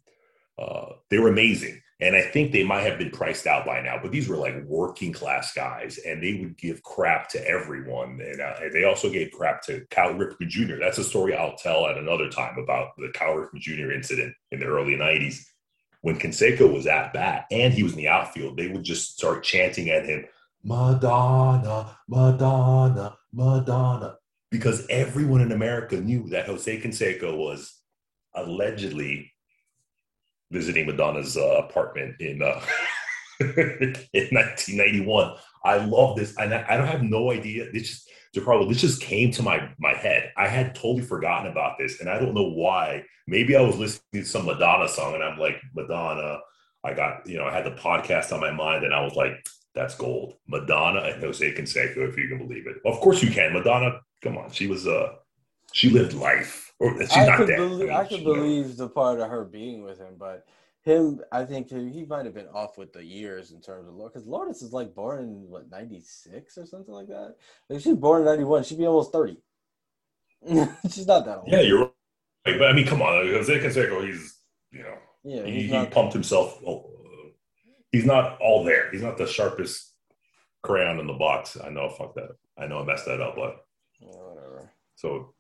uh, 0.59 0.93
they 1.11 1.19
were 1.19 1.29
amazing. 1.29 1.81
And 1.99 2.15
I 2.15 2.21
think 2.21 2.53
they 2.53 2.63
might 2.63 2.83
have 2.83 2.99
been 2.99 3.11
priced 3.11 3.47
out 3.47 3.65
by 3.65 3.81
now, 3.81 3.99
but 4.03 4.13
these 4.13 4.29
were 4.29 4.37
like 4.37 4.63
working 4.65 5.13
class 5.13 5.55
guys, 5.55 5.99
and 5.99 6.23
they 6.23 6.35
would 6.35 6.59
give 6.59 6.83
crap 6.83 7.29
to 7.31 7.49
everyone. 7.49 8.21
And, 8.21 8.41
uh, 8.41 8.55
they 8.71 8.85
also 8.85 9.09
gave 9.09 9.31
crap 9.31 9.63
to 9.63 9.87
Cal 9.89 10.13
Ripken 10.13 10.49
Jr. 10.49 10.77
That's 10.79 10.99
a 10.99 11.05
story 11.05 11.35
I'll 11.35 11.57
tell 11.57 11.87
at 11.87 11.97
another 11.97 12.29
time 12.29 12.59
about 12.59 12.89
the 12.99 13.11
Cal 13.15 13.35
Ripken 13.35 13.61
Jr. 13.61 13.93
incident 13.93 14.35
in 14.51 14.61
the 14.61 14.67
early 14.67 14.95
90s. 14.95 15.47
When 16.03 16.19
Canseco 16.19 16.73
was 16.73 16.87
at 16.87 17.15
bat 17.15 17.47
and 17.51 17.73
he 17.73 17.83
was 17.83 17.93
in 17.93 17.99
the 17.99 18.09
outfield, 18.09 18.59
they 18.59 18.69
would 18.69 18.85
just 18.85 19.19
start 19.19 19.43
chanting 19.43 19.89
at 19.89 20.05
him, 20.05 20.27
Madonna, 20.63 21.97
Madonna, 22.09 23.17
Madonna, 23.33 24.17
because 24.51 24.87
everyone 24.91 25.41
in 25.41 25.53
America 25.53 25.97
knew 25.97 26.29
that 26.29 26.47
Jose 26.47 26.81
Canseco 26.81 27.37
was 27.37 27.81
allegedly 28.35 29.33
visiting 30.51 30.87
Madonna's 30.87 31.37
uh, 31.37 31.63
apartment 31.69 32.21
in 32.21 32.43
uh, 32.43 32.61
in 33.41 34.29
1991. 34.31 35.37
I 35.65 35.77
love 35.79 36.17
this, 36.17 36.37
and 36.39 36.55
I, 36.55 36.65
I 36.69 36.77
don't 36.77 36.87
have 36.87 37.03
no 37.03 37.33
idea. 37.33 37.71
This 37.73 37.89
just 37.89 38.11
DeCarlo, 38.35 38.69
this 38.69 38.81
just 38.81 39.01
came 39.01 39.31
to 39.33 39.43
my 39.43 39.69
my 39.79 39.95
head. 39.95 40.33
I 40.37 40.49
had 40.49 40.75
totally 40.75 41.03
forgotten 41.03 41.51
about 41.51 41.79
this, 41.79 42.01
and 42.01 42.09
I 42.09 42.19
don't 42.19 42.35
know 42.35 42.51
why. 42.51 43.05
Maybe 43.27 43.57
I 43.57 43.61
was 43.61 43.77
listening 43.77 44.23
to 44.23 44.25
some 44.25 44.47
Madonna 44.47 44.89
song, 44.89 45.15
and 45.15 45.23
I'm 45.23 45.39
like, 45.39 45.61
Madonna. 45.75 46.41
I 46.85 46.95
got, 46.95 47.27
you 47.27 47.37
know, 47.37 47.47
I 47.47 47.53
had 47.53 47.65
the 47.65 47.73
podcast 47.73 48.33
on 48.33 48.39
my 48.39 48.53
mind, 48.53 48.85
and 48.85 48.95
I 48.95 49.03
was 49.03 49.15
like, 49.15 49.45
that's 49.75 49.97
gold. 49.97 50.35
Madonna 50.47 51.01
and 51.01 51.23
Jose 51.23 51.53
Canseco, 51.55 52.09
if 52.09 52.17
you 52.17 52.29
can 52.29 52.39
believe 52.39 52.69
it. 52.69 52.77
Of 52.85 53.01
course 53.01 53.23
you 53.23 53.31
can. 53.31 53.53
Madonna, 53.53 54.01
come 54.23 54.39
on, 54.39 54.51
she 54.51 54.69
was 54.69 54.87
uh 54.87 55.15
she 55.77 55.91
lived 55.91 56.15
life. 56.15 56.73
Or 56.81 56.99
she's 56.99 57.13
I 57.13 57.27
not 57.27 57.37
could 57.37 57.49
dead. 57.49 57.57
believe, 57.59 57.91
I 57.91 58.01
I, 58.01 58.05
could 58.07 58.25
believe 58.25 58.79
the 58.79 58.89
part 58.89 59.21
of 59.21 59.29
her 59.29 59.45
being 59.45 59.83
with 59.83 59.99
him, 59.99 60.15
but 60.19 60.47
him, 60.83 61.21
I 61.31 61.45
think 61.45 61.69
he 61.71 62.07
might 62.09 62.25
have 62.25 62.35
been 62.35 62.49
off 62.49 62.79
with 62.79 62.95
the 62.95 63.05
years 63.05 63.51
in 63.51 63.61
terms 63.61 63.87
of 63.87 63.95
Lourdes, 63.95 64.15
because 64.15 64.27
Lourdes 64.27 64.63
is 64.63 64.73
like 64.73 64.95
born 64.95 65.21
in 65.21 65.51
what 65.51 65.71
ninety 65.71 66.01
six 66.01 66.57
or 66.57 66.65
something 66.65 66.95
like 66.95 67.09
that. 67.09 67.35
If 67.69 67.83
she's 67.83 67.95
born 67.97 68.23
in 68.23 68.27
ninety 68.27 68.45
one, 68.45 68.65
she'd 68.65 68.79
be 68.79 68.87
almost 68.87 69.13
thirty. 69.13 69.37
she's 70.91 71.07
not 71.07 71.27
that 71.27 71.39
old. 71.39 71.49
Yeah, 71.49 71.61
you're 71.61 71.79
right. 71.81 72.59
But 72.59 72.69
I 72.69 72.73
mean, 72.73 72.87
come 72.87 73.03
on, 73.03 73.27
Jose 73.27 73.59
Canseco, 73.59 74.07
he's 74.07 74.39
you 74.71 74.83
know 74.83 74.97
yeah. 75.25 75.45
he, 75.45 75.53
He's 75.53 75.71
he 75.71 75.73
not, 75.73 75.91
pumped 75.91 76.15
himself. 76.15 76.59
oh, 76.67 76.91
He's 77.93 78.07
not 78.07 78.39
all 78.41 78.65
there. 78.65 78.91
He's 78.93 79.03
not 79.03 79.19
the 79.19 79.27
sharpest 79.27 79.93
crayon 80.63 81.01
in 81.01 81.07
the 81.07 81.13
box. 81.15 81.57
I 81.63 81.69
know. 81.69 81.89
Fuck 81.91 82.15
that. 82.15 82.31
I 82.59 82.67
know 82.67 82.81
I 82.81 82.85
messed 82.85 83.07
that 83.07 83.21
up, 83.21 83.37
but 83.37 83.65
yeah, 84.01 84.09
whatever. 84.09 84.73
so 84.95 85.35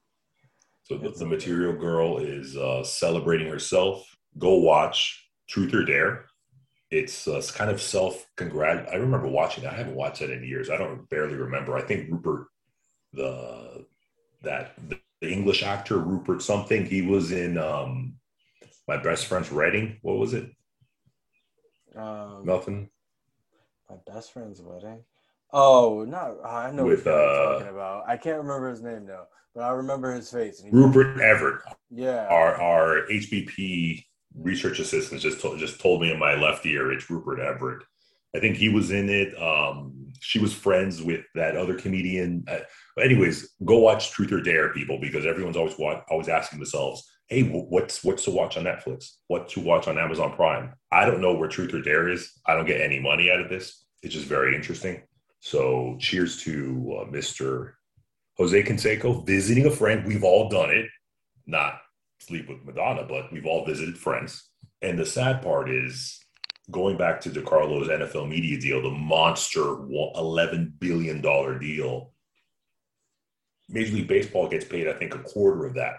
so 0.87 0.97
the, 0.97 1.11
the 1.11 1.27
material 1.27 1.73
girl 1.73 2.19
is 2.19 2.57
uh, 2.57 2.85
celebrating 2.85 3.49
herself. 3.49 4.07
Go 4.39 4.55
watch 4.55 5.29
Truth 5.49 5.75
or 5.75 5.85
Dare. 5.85 6.27
It's, 6.93 7.27
uh, 7.27 7.39
it's 7.39 7.51
kind 7.51 7.73
of 7.73 7.83
self 7.83 8.25
congrat. 8.37 8.89
I 8.93 8.95
remember 8.95 9.27
watching. 9.27 9.65
it. 9.65 9.73
I 9.73 9.75
haven't 9.75 9.97
watched 9.97 10.23
it 10.23 10.31
in 10.31 10.45
years. 10.45 10.71
I 10.71 10.77
don't 10.77 11.09
barely 11.11 11.35
remember. 11.35 11.77
I 11.77 11.83
think 11.83 12.09
Rupert, 12.09 12.47
the 13.13 13.85
that 14.43 14.75
the 14.89 15.01
English 15.23 15.65
actor 15.65 15.99
Rupert 15.99 16.41
something. 16.41 16.87
He 16.87 17.03
was 17.03 17.33
in 17.33 17.59
um, 17.59 18.15
my 18.87 18.97
best 18.97 19.27
friend's 19.27 19.51
wedding. 19.51 19.99
What 20.03 20.19
was 20.19 20.35
it? 20.35 20.53
Um, 21.97 22.43
Nothing. 22.45 22.91
my 23.91 23.97
best 24.07 24.33
friend's 24.33 24.63
wedding. 24.63 25.03
Oh, 25.59 26.05
not 26.07 26.37
I 26.45 26.71
know 26.71 26.85
With, 26.85 27.07
what 27.07 27.13
you're 27.15 27.23
uh, 27.29 27.53
talking 27.55 27.69
about. 27.75 28.05
I 28.07 28.19
can't 28.19 28.37
remember 28.37 28.69
his 28.69 28.83
name 28.83 29.07
though, 29.07 29.25
but 29.55 29.63
I 29.63 29.71
remember 29.71 30.13
his 30.13 30.31
face. 30.31 30.63
Rupert 30.71 31.19
Everett, 31.19 31.63
Yeah. 31.91 32.27
our 32.29 32.61
our 32.61 33.07
HBP 33.11 34.05
research 34.35 34.81
assistant, 34.81 35.23
just 35.23 35.41
told, 35.41 35.59
just 35.59 35.81
told 35.81 36.03
me 36.03 36.13
in 36.13 36.19
my 36.19 36.35
left 36.35 36.67
ear 36.67 36.93
it's 36.93 37.09
Rupert 37.09 37.41
Everett. 37.41 37.83
I 38.35 38.39
think 38.39 38.57
he 38.59 38.69
was 38.69 38.91
in 38.91 39.09
it. 39.09 39.35
Um, 39.41 40.13
she 40.21 40.39
was 40.39 40.53
friends 40.53 41.03
with 41.03 41.25
that 41.35 41.57
other 41.57 41.75
comedian. 41.75 42.45
Uh, 42.47 42.59
anyways, 43.01 43.55
go 43.65 43.79
watch 43.79 44.11
Truth 44.11 44.33
or 44.33 44.43
Dare, 44.43 44.75
people, 44.75 44.99
because 45.01 45.25
everyone's 45.25 45.57
always 45.57 45.79
wa- 45.79 46.03
always 46.11 46.29
asking 46.29 46.59
themselves, 46.59 47.03
"Hey, 47.29 47.43
wh- 47.45 47.71
what's 47.73 48.05
what's 48.05 48.25
to 48.25 48.31
watch 48.31 48.59
on 48.59 48.65
Netflix? 48.65 49.13
What 49.29 49.49
to 49.51 49.61
watch 49.61 49.89
on 49.89 49.97
Amazon 49.97 50.35
Prime?" 50.35 50.75
I 50.93 51.07
don't 51.07 51.23
know 51.23 51.33
where 51.35 51.49
Truth 51.49 51.73
or 51.73 51.81
Dare 51.81 52.11
is. 52.11 52.31
I 52.47 52.53
don't 52.55 52.67
get 52.67 52.83
any 52.83 53.01
money 53.01 53.31
out 53.31 53.41
of 53.41 53.49
this. 53.49 53.87
It's 54.03 54.13
just 54.13 54.27
very 54.27 54.55
interesting. 54.55 55.01
So, 55.41 55.97
cheers 56.01 56.43
to 56.43 57.01
uh, 57.01 57.11
Mr. 57.11 57.73
Jose 58.37 58.63
Canseco 58.63 59.25
visiting 59.27 59.67
a 59.67 59.71
friend. 59.71 60.07
We've 60.07 60.25
all 60.25 60.49
done 60.49 60.71
it. 60.71 60.87
Not 61.47 61.75
sleep 62.19 62.49
with 62.49 62.65
Madonna, 62.65 63.05
but 63.05 63.33
we've 63.33 63.47
all 63.47 63.65
visited 63.65 63.97
friends. 63.97 64.51
And 64.83 64.99
the 64.99 65.07
sad 65.07 65.43
part 65.43 65.71
is 65.71 66.21
going 66.71 66.97
back 66.97 67.21
to 67.21 67.31
DeCarlo's 67.31 67.89
NFL 67.89 68.29
media 68.29 68.59
deal, 68.61 68.83
the 68.83 68.91
monster 68.91 69.61
$11 69.61 70.73
billion 70.79 71.21
deal. 71.21 72.13
Major 73.69 73.95
League 73.95 74.09
Baseball 74.09 74.49
gets 74.49 74.65
paid, 74.65 74.89
I 74.89 74.93
think, 74.93 75.15
a 75.15 75.21
quarter 75.21 75.67
of 75.67 75.75
that. 75.75 75.99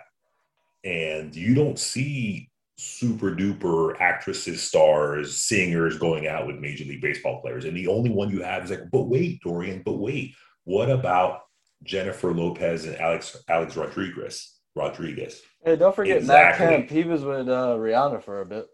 And 0.84 1.36
you 1.36 1.54
don't 1.54 1.80
see 1.80 2.50
super 2.78 3.32
duper 3.32 4.00
actresses, 4.00 4.62
stars, 4.62 5.42
singers 5.42 5.98
going 5.98 6.28
out 6.28 6.48
with 6.48 6.58
Major 6.58 6.86
League 6.86 7.02
Baseball 7.02 7.42
players. 7.42 7.66
And 7.66 7.76
the 7.76 7.88
only 7.88 8.10
one 8.10 8.30
you 8.30 8.44
have 8.44 8.64
is 8.64 8.70
like, 8.70 8.90
but 8.92 9.04
wait, 9.04 9.42
Dorian, 9.42 9.82
but 9.84 9.98
wait, 9.98 10.36
what 10.64 10.90
about 10.90 11.42
Jennifer 11.84 12.34
Lopez 12.34 12.86
and 12.86 12.96
Alex 12.98 13.36
Alex 13.50 13.76
Rodriguez? 13.76 14.54
Rodriguez. 14.76 15.42
Hey, 15.66 15.76
don't 15.76 15.96
forget 15.96 16.18
Exactly. 16.18 16.66
Matt 16.66 16.72
Kemp. 16.72 16.90
He 16.90 17.04
was 17.04 17.24
with 17.24 17.50
uh, 17.50 17.76
Rihanna 17.78 18.24
for 18.24 18.42
a 18.42 18.46
bit. 18.46 18.68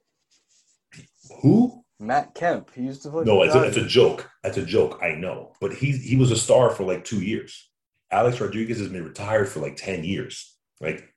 Who? 1.41 1.83
Matt 1.99 2.35
Kemp. 2.35 2.71
He 2.75 2.81
used 2.83 3.03
to 3.03 3.09
play. 3.09 3.23
No, 3.23 3.43
it's 3.43 3.55
a, 3.55 3.63
it's 3.63 3.77
a 3.77 3.85
joke. 3.85 4.29
That's 4.43 4.57
a 4.57 4.65
joke. 4.65 4.99
I 5.01 5.13
know, 5.13 5.53
but 5.61 5.73
he 5.73 5.91
he 5.93 6.17
was 6.17 6.31
a 6.31 6.35
star 6.35 6.69
for 6.69 6.83
like 6.83 7.05
two 7.05 7.21
years. 7.21 7.69
Alex 8.11 8.39
Rodriguez 8.39 8.79
has 8.79 8.89
been 8.89 9.05
retired 9.05 9.47
for 9.47 9.61
like 9.61 9.77
ten 9.77 10.03
years. 10.03 10.55
Like, 10.81 11.07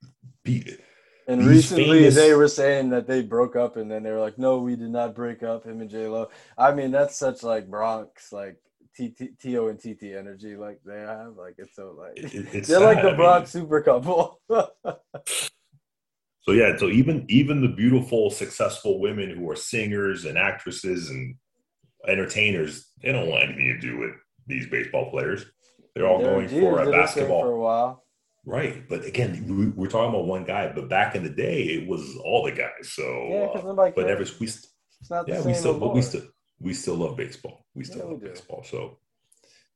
he, 0.45 0.65
And 1.29 1.45
recently 1.47 1.85
famous. 2.01 2.15
they 2.15 2.35
were 2.35 2.47
saying 2.49 2.91
that 2.91 3.07
they 3.09 3.23
broke 3.23 3.57
up, 3.57 3.77
and 3.77 3.91
then 3.91 4.03
they 4.05 4.11
were 4.13 4.21
like, 4.21 4.39
"No, 4.39 4.59
we 4.59 4.77
did 4.77 4.91
not 4.91 5.15
break 5.15 5.43
up." 5.43 5.65
Him 5.65 5.81
and 5.81 5.91
J 5.91 6.07
Lo. 6.07 6.29
I 6.57 6.73
mean, 6.73 6.93
that's 6.93 7.17
such 7.17 7.43
like 7.43 7.69
Bronx, 7.69 8.33
like 8.33 8.57
T 8.95 9.09
T 9.09 9.31
T 9.41 9.59
O 9.59 9.67
and 9.67 9.79
T 9.81 9.95
T 9.95 10.15
energy, 10.15 10.57
like 10.57 10.81
they 10.87 11.01
have. 11.01 11.35
Like 11.37 11.57
it's 11.59 11.75
so 11.75 11.97
like 11.99 12.17
it- 12.17 12.33
it- 12.35 12.47
it's 12.55 12.69
they're 12.69 12.79
like 12.81 12.99
sad. 12.99 13.05
the 13.05 13.09
I 13.09 13.13
mean, 13.13 13.17
Bronx 13.17 13.51
super 13.51 13.83
couple. 13.83 14.41
So 16.43 16.53
yeah, 16.53 16.77
so 16.77 16.87
even 16.89 17.27
even 17.29 17.61
the 17.61 17.67
beautiful, 17.67 18.31
successful 18.31 19.01
women 19.01 19.31
who 19.37 19.51
are 19.51 19.57
singers 19.57 20.27
and 20.27 20.39
actresses 20.39 21.11
and 21.11 21.35
entertainers, 22.07 22.93
they 23.03 23.11
don't 23.11 23.29
want 23.29 23.43
anything 23.43 23.67
to 23.67 23.79
do 23.81 23.99
with 23.99 24.13
these 24.47 24.69
baseball 24.69 25.11
players. 25.11 25.45
They're 25.97 26.07
all 26.07 26.21
Derek 26.21 26.49
going 26.51 26.61
for 26.61 26.79
a 26.81 26.85
did 26.85 26.87
his 26.87 26.93
thing 26.93 27.01
basketball. 27.01 27.43
for 27.43 27.51
a 27.51 27.59
while. 27.61 28.05
Right, 28.49 28.89
but 28.89 29.05
again, 29.05 29.45
we, 29.49 29.67
we're 29.71 29.89
talking 29.89 30.09
about 30.11 30.27
one 30.27 30.45
guy. 30.45 30.73
But 30.73 30.89
back 30.89 31.17
in 31.17 31.25
the 31.25 31.31
day, 31.31 31.65
it 31.65 31.89
was 31.89 32.17
all 32.25 32.45
the 32.45 32.53
guys. 32.53 32.93
So, 32.93 33.03
Yeah, 33.29 33.47
uh, 33.61 33.75
but 33.75 33.95
cares. 33.97 34.07
never 34.07 34.21
we 34.39 34.47
st- 34.47 34.67
It's 35.01 35.11
not 35.11 35.27
the 35.27 35.33
yeah 35.33 35.45
we 35.45 35.53
still 35.53 35.81
but 35.81 35.93
we 35.93 36.01
still 36.01 36.23
we 36.61 36.73
still 36.73 36.95
love 36.95 37.17
baseball. 37.17 37.67
We 37.75 37.83
still 37.83 37.99
Yeah, 37.99 38.05
love 38.13 38.21
do. 38.21 38.29
baseball. 38.29 38.63
So, 38.63 38.99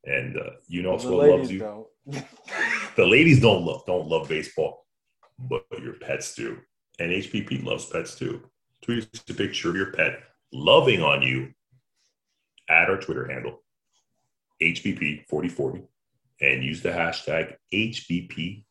and 0.05 0.37
uh, 0.39 0.51
you 0.69 0.83
know 0.83 0.97
the 0.97 1.09
what 1.11 1.29
loves 1.29 1.51
ladies 1.51 1.51
you. 1.51 1.59
don't. 1.59 1.87
The 2.97 3.07
ladies 3.07 3.41
don't 3.41 3.65
love 3.65 3.83
don't 3.87 4.07
love 4.09 4.29
baseball, 4.29 4.87
but 5.39 5.65
your 5.83 5.95
pets 5.95 6.35
do. 6.35 6.59
And 7.01 7.11
HBP 7.11 7.65
loves 7.65 7.87
pets 7.87 8.15
too. 8.15 8.43
Tweet 8.83 9.09
a 9.29 9.35
picture 9.35 9.71
of 9.71 9.77
your 9.77 9.93
pet 9.93 10.21
loving 10.53 11.03
on 11.03 11.23
you 11.23 11.53
at 12.69 12.89
our 12.91 12.99
Twitter 12.99 13.27
handle, 13.33 13.63
HBP4040, 14.63 15.83
and 16.41 16.65
use 16.65 16.83
the 16.83 16.91
hashtag 16.91 17.55
HBP 17.73 18.65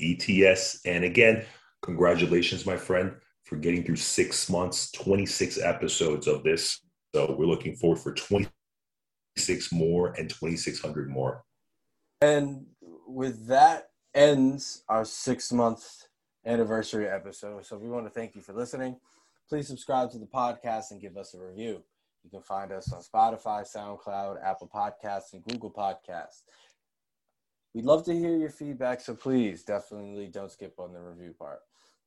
ETS. 0.00 0.80
And 0.84 1.04
again, 1.04 1.44
congratulations, 1.82 2.66
my 2.66 2.76
friend, 2.76 3.14
for 3.44 3.56
getting 3.56 3.84
through 3.84 3.96
six 3.96 4.48
months, 4.50 4.90
26 4.92 5.58
episodes 5.60 6.26
of 6.26 6.42
this. 6.42 6.80
So 7.14 7.34
we're 7.38 7.46
looking 7.46 7.76
forward 7.76 7.98
for 7.98 8.14
26 8.14 9.72
more 9.72 10.14
and 10.18 10.28
2,600 10.28 11.10
more. 11.10 11.44
And 12.20 12.66
with 13.06 13.46
that 13.48 13.90
ends 14.14 14.84
our 14.88 15.04
six 15.04 15.52
month 15.52 16.04
anniversary 16.44 17.08
episode. 17.08 17.64
So 17.66 17.78
we 17.78 17.88
want 17.88 18.06
to 18.06 18.10
thank 18.10 18.34
you 18.34 18.42
for 18.42 18.52
listening. 18.52 18.96
Please 19.48 19.68
subscribe 19.68 20.10
to 20.12 20.18
the 20.18 20.26
podcast 20.26 20.90
and 20.90 21.00
give 21.00 21.16
us 21.16 21.34
a 21.34 21.40
review. 21.40 21.82
You 22.24 22.30
can 22.30 22.42
find 22.42 22.72
us 22.72 22.92
on 22.92 23.02
Spotify, 23.02 23.66
SoundCloud, 23.68 24.36
Apple 24.44 24.70
Podcasts, 24.72 25.32
and 25.32 25.42
Google 25.44 25.70
Podcasts. 25.70 26.42
We'd 27.74 27.84
love 27.86 28.04
to 28.04 28.14
hear 28.14 28.36
your 28.36 28.50
feedback, 28.50 29.00
so 29.00 29.14
please 29.14 29.62
definitely 29.62 30.28
don't 30.28 30.50
skip 30.50 30.78
on 30.78 30.92
the 30.92 31.00
review 31.00 31.34
part. 31.38 31.60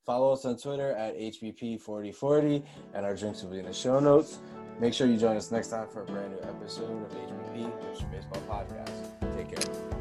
Follow 0.05 0.34
us 0.34 0.45
on 0.45 0.57
Twitter 0.57 0.91
at 0.91 1.18
HBP4040, 1.18 2.63
and 2.93 3.05
our 3.05 3.16
drinks 3.16 3.41
will 3.41 3.49
be 3.49 3.59
in 3.59 3.66
the 3.66 3.74
show 3.74 3.99
notes. 3.99 4.39
Make 4.80 4.93
sure 4.93 5.07
you 5.07 5.18
join 5.18 5.36
us 5.38 5.51
next 5.51 5.70
time 5.70 5.88
for 5.88 6.03
a 6.03 6.05
brand 6.05 6.34
new 6.34 6.41
episode 6.43 7.03
of 7.03 7.11
HBP, 7.11 7.72
Hipster 7.82 8.11
Baseball 8.11 8.41
Podcast. 8.47 9.36
Take 9.36 9.55
care. 9.55 9.95